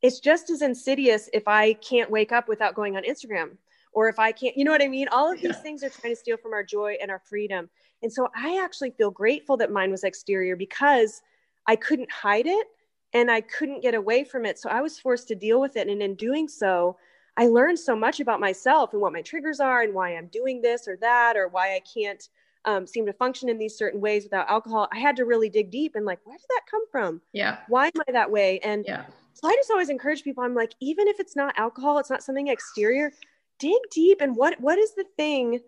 it's 0.00 0.20
just 0.20 0.50
as 0.50 0.62
insidious 0.62 1.28
if 1.32 1.48
i 1.48 1.72
can't 1.74 2.10
wake 2.10 2.32
up 2.32 2.48
without 2.48 2.74
going 2.74 2.96
on 2.96 3.02
instagram 3.02 3.50
or 3.98 4.08
if 4.08 4.20
I 4.20 4.30
can't, 4.30 4.56
you 4.56 4.62
know 4.64 4.70
what 4.70 4.80
I 4.80 4.86
mean? 4.86 5.08
All 5.08 5.32
of 5.32 5.40
these 5.40 5.50
yeah. 5.50 5.60
things 5.60 5.82
are 5.82 5.88
trying 5.88 6.12
to 6.12 6.20
steal 6.20 6.36
from 6.36 6.52
our 6.52 6.62
joy 6.62 6.96
and 7.02 7.10
our 7.10 7.18
freedom. 7.18 7.68
And 8.00 8.12
so 8.12 8.28
I 8.32 8.62
actually 8.62 8.92
feel 8.92 9.10
grateful 9.10 9.56
that 9.56 9.72
mine 9.72 9.90
was 9.90 10.04
exterior 10.04 10.54
because 10.54 11.20
I 11.66 11.74
couldn't 11.74 12.08
hide 12.08 12.46
it 12.46 12.68
and 13.12 13.28
I 13.28 13.40
couldn't 13.40 13.82
get 13.82 13.96
away 13.96 14.22
from 14.22 14.46
it. 14.46 14.56
So 14.56 14.70
I 14.70 14.82
was 14.82 15.00
forced 15.00 15.26
to 15.28 15.34
deal 15.34 15.60
with 15.60 15.76
it. 15.76 15.88
And 15.88 16.00
in 16.00 16.14
doing 16.14 16.46
so, 16.46 16.96
I 17.36 17.48
learned 17.48 17.80
so 17.80 17.96
much 17.96 18.20
about 18.20 18.38
myself 18.38 18.92
and 18.92 19.02
what 19.02 19.12
my 19.12 19.20
triggers 19.20 19.58
are 19.58 19.82
and 19.82 19.92
why 19.92 20.16
I'm 20.16 20.28
doing 20.28 20.62
this 20.62 20.86
or 20.86 20.96
that 20.98 21.36
or 21.36 21.48
why 21.48 21.74
I 21.74 21.80
can't 21.92 22.22
um, 22.66 22.86
seem 22.86 23.04
to 23.06 23.12
function 23.12 23.48
in 23.48 23.58
these 23.58 23.76
certain 23.76 24.00
ways 24.00 24.22
without 24.22 24.48
alcohol. 24.48 24.86
I 24.92 25.00
had 25.00 25.16
to 25.16 25.24
really 25.24 25.50
dig 25.50 25.72
deep 25.72 25.96
and 25.96 26.06
like, 26.06 26.20
where 26.22 26.36
did 26.36 26.46
that 26.50 26.62
come 26.70 26.84
from? 26.92 27.20
Yeah. 27.32 27.58
Why 27.66 27.86
am 27.86 28.00
I 28.08 28.12
that 28.12 28.30
way? 28.30 28.60
And 28.60 28.84
yeah. 28.86 29.06
so 29.32 29.48
I 29.48 29.56
just 29.56 29.72
always 29.72 29.88
encourage 29.88 30.22
people. 30.22 30.44
I'm 30.44 30.54
like, 30.54 30.74
even 30.78 31.08
if 31.08 31.18
it's 31.18 31.34
not 31.34 31.58
alcohol, 31.58 31.98
it's 31.98 32.10
not 32.10 32.22
something 32.22 32.46
exterior 32.46 33.10
dig 33.58 33.80
deep 33.90 34.20
and 34.20 34.36
what 34.36 34.60
what 34.60 34.78
is 34.78 34.94
the 34.94 35.04
thing 35.16 35.60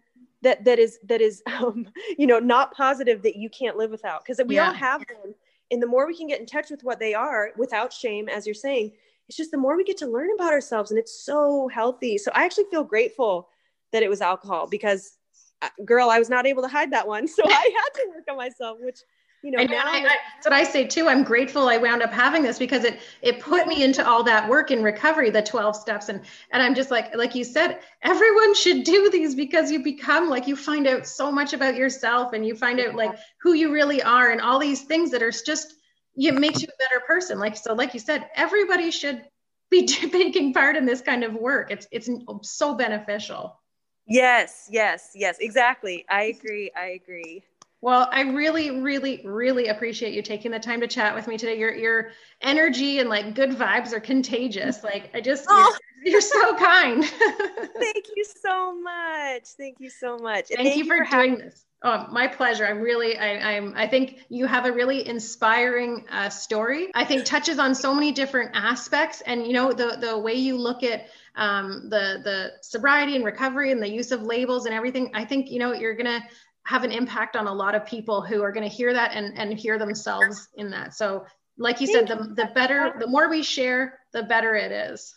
that 0.42 0.64
that 0.64 0.79
is 0.79 0.98
that 1.05 1.20
is 1.20 1.42
um, 1.61 1.87
you 2.18 2.26
know 2.26 2.38
not 2.38 2.74
positive 2.74 3.22
that 3.22 3.37
you 3.37 3.50
can't 3.50 3.76
live 3.76 3.90
without? 3.90 4.24
Because 4.24 4.40
we 4.46 4.57
yeah. 4.57 4.68
all 4.68 4.74
have 4.74 5.07
them. 5.07 5.35
And 5.72 5.81
the 5.81 5.87
more 5.87 6.07
we 6.07 6.16
can 6.16 6.26
get 6.26 6.40
in 6.40 6.46
touch 6.46 6.68
with 6.68 6.83
what 6.83 6.98
they 6.98 7.14
are 7.14 7.50
without 7.57 7.92
shame 7.92 8.29
as 8.29 8.44
you're 8.44 8.55
saying 8.55 8.92
it's 9.29 9.37
just 9.37 9.53
the 9.53 9.59
more 9.59 9.76
we 9.76 9.85
get 9.85 9.96
to 9.98 10.09
learn 10.09 10.31
about 10.35 10.53
ourselves 10.53 10.90
and 10.90 10.98
it's 10.98 11.24
so 11.24 11.68
healthy. 11.68 12.18
So 12.18 12.33
i 12.35 12.44
actually 12.44 12.64
feel 12.70 12.85
grateful 12.85 13.48
that 13.92 14.03
it 14.03 14.11
was 14.11 14.20
alcohol 14.20 14.66
because 14.66 15.16
uh, 15.62 15.68
girl 15.85 16.11
i 16.11 16.18
was 16.18 16.29
not 16.29 16.46
able 16.46 16.62
to 16.62 16.68
hide 16.68 16.92
that 16.92 17.07
one. 17.07 17.29
So 17.37 17.44
i 17.46 17.50
had 17.76 18.00
to 18.00 18.09
work 18.11 18.24
on 18.29 18.37
myself 18.37 18.79
which 18.81 19.00
you 19.42 19.50
know, 19.50 19.59
I 19.59 19.64
know 19.64 19.72
now 19.72 19.85
I, 19.87 19.98
I, 19.98 20.03
that's 20.03 20.46
what 20.46 20.53
I 20.53 20.64
say 20.64 20.87
too. 20.87 21.09
I'm 21.09 21.22
grateful 21.22 21.68
I 21.68 21.79
wound 21.79 22.03
up 22.03 22.12
having 22.12 22.42
this 22.42 22.59
because 22.59 22.85
it 22.85 23.00
it 23.22 23.40
put 23.40 23.66
me 23.66 23.83
into 23.83 24.07
all 24.07 24.22
that 24.24 24.48
work 24.48 24.70
in 24.70 24.83
recovery, 24.83 25.31
the 25.31 25.42
12 25.42 25.76
steps, 25.76 26.09
and 26.09 26.20
and 26.50 26.62
I'm 26.62 26.74
just 26.74 26.90
like 26.90 27.14
like 27.16 27.35
you 27.35 27.44
said, 27.44 27.81
everyone 28.03 28.55
should 28.55 28.85
do 28.85 29.11
these 29.11 29.35
because 29.35 29.70
you 29.70 29.83
become 29.83 30.29
like 30.29 30.46
you 30.46 30.57
find 30.57 30.87
out 30.87 31.07
so 31.07 31.33
much 31.33 31.53
about 31.53 31.74
yourself 31.74 32.33
and 32.33 32.46
you 32.46 32.55
find 32.55 32.81
out 32.81 32.94
like 32.94 33.12
who 33.40 33.55
you 33.55 33.72
really 33.72 34.03
are 34.03 34.31
and 34.31 34.40
all 34.40 34.59
these 34.59 34.83
things 34.83 35.11
that 35.12 35.22
are 35.22 35.31
just 35.31 35.74
it 36.16 36.35
makes 36.35 36.61
you 36.61 36.68
a 36.68 36.76
better 36.79 37.00
person. 37.07 37.38
Like 37.38 37.57
so, 37.57 37.72
like 37.72 37.94
you 37.94 38.00
said, 38.00 38.29
everybody 38.35 38.90
should 38.90 39.22
be 39.70 39.87
taking 40.12 40.53
part 40.53 40.76
in 40.76 40.85
this 40.85 41.00
kind 41.00 41.24
of 41.24 41.35
work. 41.35 41.70
It's 41.70 41.87
it's 41.90 42.11
so 42.42 42.74
beneficial. 42.74 43.59
Yes, 44.07 44.68
yes, 44.70 45.12
yes, 45.14 45.38
exactly. 45.40 46.05
I 46.11 46.24
agree. 46.24 46.70
I 46.76 47.00
agree. 47.00 47.44
Well, 47.82 48.08
I 48.12 48.22
really, 48.22 48.80
really, 48.80 49.22
really 49.24 49.68
appreciate 49.68 50.12
you 50.12 50.20
taking 50.20 50.50
the 50.50 50.58
time 50.58 50.80
to 50.80 50.86
chat 50.86 51.14
with 51.14 51.26
me 51.26 51.38
today. 51.38 51.58
Your 51.58 51.74
your 51.74 52.10
energy 52.42 52.98
and 52.98 53.08
like 53.08 53.34
good 53.34 53.50
vibes 53.50 53.92
are 53.92 54.00
contagious. 54.00 54.84
Like 54.84 55.10
I 55.14 55.20
just 55.22 55.46
oh. 55.48 55.76
you're, 56.02 56.12
you're, 56.12 56.20
so 56.20 56.54
kind. 56.56 57.04
thank 57.04 58.06
you 58.14 58.24
so 58.42 58.78
much. 58.78 59.44
Thank 59.56 59.80
you 59.80 59.88
so 59.88 60.18
much. 60.18 60.48
Thank, 60.48 60.60
thank, 60.60 60.76
you 60.76 60.84
for, 60.84 61.04
for 61.04 61.10
doing 61.10 61.30
having- 61.30 61.38
this. 61.38 61.64
Oh, 61.82 62.06
my 62.10 62.26
pleasure. 62.26 62.66
I'm 62.66 62.80
really, 62.80 63.16
I, 63.16 63.52
am 63.52 63.72
I 63.74 63.86
think 63.86 64.26
you 64.28 64.44
have 64.44 64.66
a 64.66 64.72
really 64.72 65.08
inspiring 65.08 66.04
uh, 66.10 66.28
story. 66.28 66.88
I 66.94 67.06
think 67.06 67.24
touches 67.24 67.58
on 67.58 67.74
so 67.74 67.94
many 67.94 68.12
different 68.12 68.50
aspects, 68.52 69.22
and 69.22 69.46
you 69.46 69.54
know 69.54 69.72
the 69.72 69.96
the 69.98 70.18
way 70.18 70.34
you 70.34 70.58
look 70.58 70.82
at 70.82 71.06
um, 71.36 71.88
the 71.88 72.20
the 72.22 72.52
sobriety 72.60 73.16
and 73.16 73.24
recovery 73.24 73.72
and 73.72 73.82
the 73.82 73.88
use 73.88 74.12
of 74.12 74.20
labels 74.22 74.66
and 74.66 74.74
everything. 74.74 75.10
I 75.14 75.24
think 75.24 75.50
you 75.50 75.58
know 75.58 75.72
you're 75.72 75.94
gonna 75.94 76.20
have 76.64 76.84
an 76.84 76.92
impact 76.92 77.36
on 77.36 77.46
a 77.46 77.52
lot 77.52 77.74
of 77.74 77.84
people 77.86 78.20
who 78.20 78.42
are 78.42 78.52
going 78.52 78.68
to 78.68 78.74
hear 78.74 78.92
that 78.92 79.12
and, 79.14 79.36
and 79.38 79.58
hear 79.58 79.78
themselves 79.78 80.48
in 80.56 80.70
that. 80.70 80.94
So, 80.94 81.26
like 81.58 81.80
you 81.80 81.86
Thank 81.86 82.08
said, 82.08 82.18
the, 82.18 82.34
the 82.34 82.50
better, 82.54 82.94
the 82.98 83.06
more 83.06 83.28
we 83.28 83.42
share, 83.42 83.98
the 84.12 84.22
better 84.22 84.54
it 84.54 84.72
is. 84.72 85.14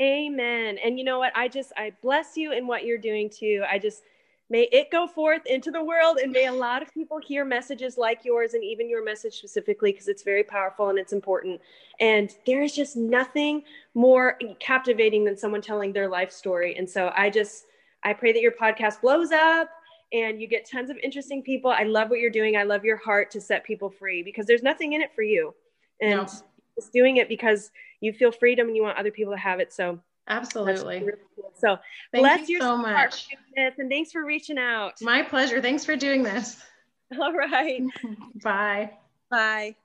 Amen. 0.00 0.76
And 0.84 0.98
you 0.98 1.04
know 1.04 1.18
what? 1.18 1.32
I 1.34 1.48
just, 1.48 1.72
I 1.76 1.92
bless 2.02 2.36
you 2.36 2.52
in 2.52 2.66
what 2.66 2.84
you're 2.84 2.98
doing 2.98 3.30
too. 3.30 3.64
I 3.70 3.78
just, 3.78 4.02
may 4.48 4.68
it 4.72 4.90
go 4.90 5.06
forth 5.06 5.42
into 5.46 5.70
the 5.70 5.82
world 5.82 6.18
and 6.18 6.32
may 6.32 6.46
a 6.46 6.52
lot 6.52 6.82
of 6.82 6.92
people 6.92 7.18
hear 7.18 7.44
messages 7.44 7.98
like 7.98 8.24
yours 8.24 8.54
and 8.54 8.62
even 8.62 8.88
your 8.88 9.04
message 9.04 9.34
specifically 9.34 9.92
because 9.92 10.08
it's 10.08 10.22
very 10.22 10.44
powerful 10.44 10.88
and 10.88 10.98
it's 10.98 11.12
important 11.12 11.60
and 11.98 12.36
there 12.46 12.62
is 12.62 12.74
just 12.74 12.96
nothing 12.96 13.62
more 13.94 14.38
captivating 14.60 15.24
than 15.24 15.36
someone 15.36 15.60
telling 15.60 15.92
their 15.92 16.08
life 16.08 16.30
story 16.30 16.76
and 16.76 16.88
so 16.88 17.12
i 17.16 17.28
just 17.28 17.66
i 18.04 18.12
pray 18.12 18.32
that 18.32 18.40
your 18.40 18.52
podcast 18.52 19.00
blows 19.00 19.32
up 19.32 19.68
and 20.12 20.40
you 20.40 20.46
get 20.46 20.68
tons 20.68 20.90
of 20.90 20.96
interesting 20.98 21.42
people. 21.42 21.70
I 21.70 21.82
love 21.82 22.10
what 22.10 22.20
you're 22.20 22.30
doing. 22.30 22.56
I 22.56 22.62
love 22.62 22.84
your 22.84 22.96
heart 22.96 23.30
to 23.32 23.40
set 23.40 23.64
people 23.64 23.90
free 23.90 24.22
because 24.22 24.46
there's 24.46 24.62
nothing 24.62 24.92
in 24.92 25.00
it 25.00 25.14
for 25.14 25.22
you. 25.22 25.54
And 26.00 26.20
no. 26.20 26.24
just 26.24 26.92
doing 26.92 27.16
it 27.16 27.28
because 27.28 27.70
you 28.00 28.12
feel 28.12 28.30
freedom 28.30 28.68
and 28.68 28.76
you 28.76 28.82
want 28.82 28.98
other 28.98 29.10
people 29.10 29.32
to 29.32 29.38
have 29.38 29.60
it. 29.60 29.72
So 29.72 30.00
absolutely. 30.28 31.00
Really 31.00 31.18
cool. 31.34 31.52
So 31.56 31.78
Thank 32.12 32.22
bless 32.22 32.48
you 32.48 32.60
so 32.60 32.76
much. 32.76 33.28
and 33.56 33.90
thanks 33.90 34.12
for 34.12 34.24
reaching 34.24 34.58
out. 34.58 34.94
My 35.00 35.22
pleasure. 35.22 35.60
Thanks 35.60 35.84
for 35.84 35.96
doing 35.96 36.22
this. 36.22 36.62
All 37.20 37.32
right. 37.32 37.82
Bye. 38.42 38.90
Bye. 39.30 39.76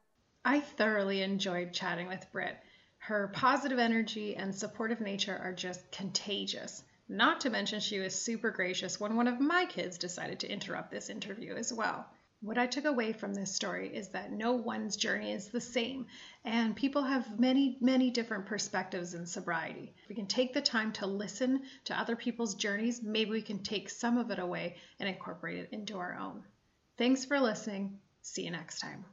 I 0.44 0.60
thoroughly 0.60 1.22
enjoyed 1.22 1.72
chatting 1.72 2.08
with 2.08 2.26
Britt. 2.32 2.58
Her 2.98 3.30
positive 3.34 3.80
energy 3.80 4.36
and 4.36 4.54
supportive 4.54 5.02
nature 5.02 5.40
are 5.44 5.54
just 5.54 5.92
contagious. 5.92 6.84
Not 7.08 7.42
to 7.42 7.50
mention, 7.50 7.80
she 7.80 8.00
was 8.00 8.16
super 8.16 8.52
gracious 8.52 9.00
when 9.00 9.16
one 9.16 9.28
of 9.28 9.40
my 9.40 9.66
kids 9.66 9.98
decided 9.98 10.40
to 10.40 10.52
interrupt 10.52 10.92
this 10.92 11.10
interview 11.10 11.56
as 11.56 11.74
well. 11.74 12.06
What 12.42 12.58
I 12.58 12.66
took 12.66 12.86
away 12.86 13.14
from 13.14 13.36
this 13.36 13.54
story 13.54 13.96
is 13.96 14.10
that 14.10 14.32
no 14.32 14.54
one's 14.54 14.96
journey 14.96 15.32
is 15.32 15.50
the 15.50 15.62
same, 15.62 16.08
and 16.44 16.76
people 16.76 17.04
have 17.04 17.40
many, 17.40 17.78
many 17.82 18.10
different 18.10 18.48
perspectives 18.48 19.14
in 19.14 19.28
sobriety. 19.28 19.94
If 20.02 20.10
we 20.10 20.16
can 20.16 20.26
take 20.26 20.54
the 20.54 20.62
time 20.62 20.92
to 20.94 21.06
listen 21.06 21.62
to 21.86 22.00
other 22.00 22.16
people's 22.16 22.56
journeys, 22.56 23.04
maybe 23.04 23.30
we 23.30 23.44
can 23.44 23.62
take 23.62 23.90
some 23.90 24.18
of 24.18 24.32
it 24.32 24.40
away 24.40 24.78
and 25.00 25.08
incorporate 25.08 25.60
it 25.60 25.70
into 25.72 26.00
our 26.00 26.18
own. 26.18 26.44
Thanks 26.98 27.26
for 27.26 27.40
listening. 27.40 28.00
See 28.24 28.46
you 28.46 28.52
next 28.52 28.80
time. 28.80 29.06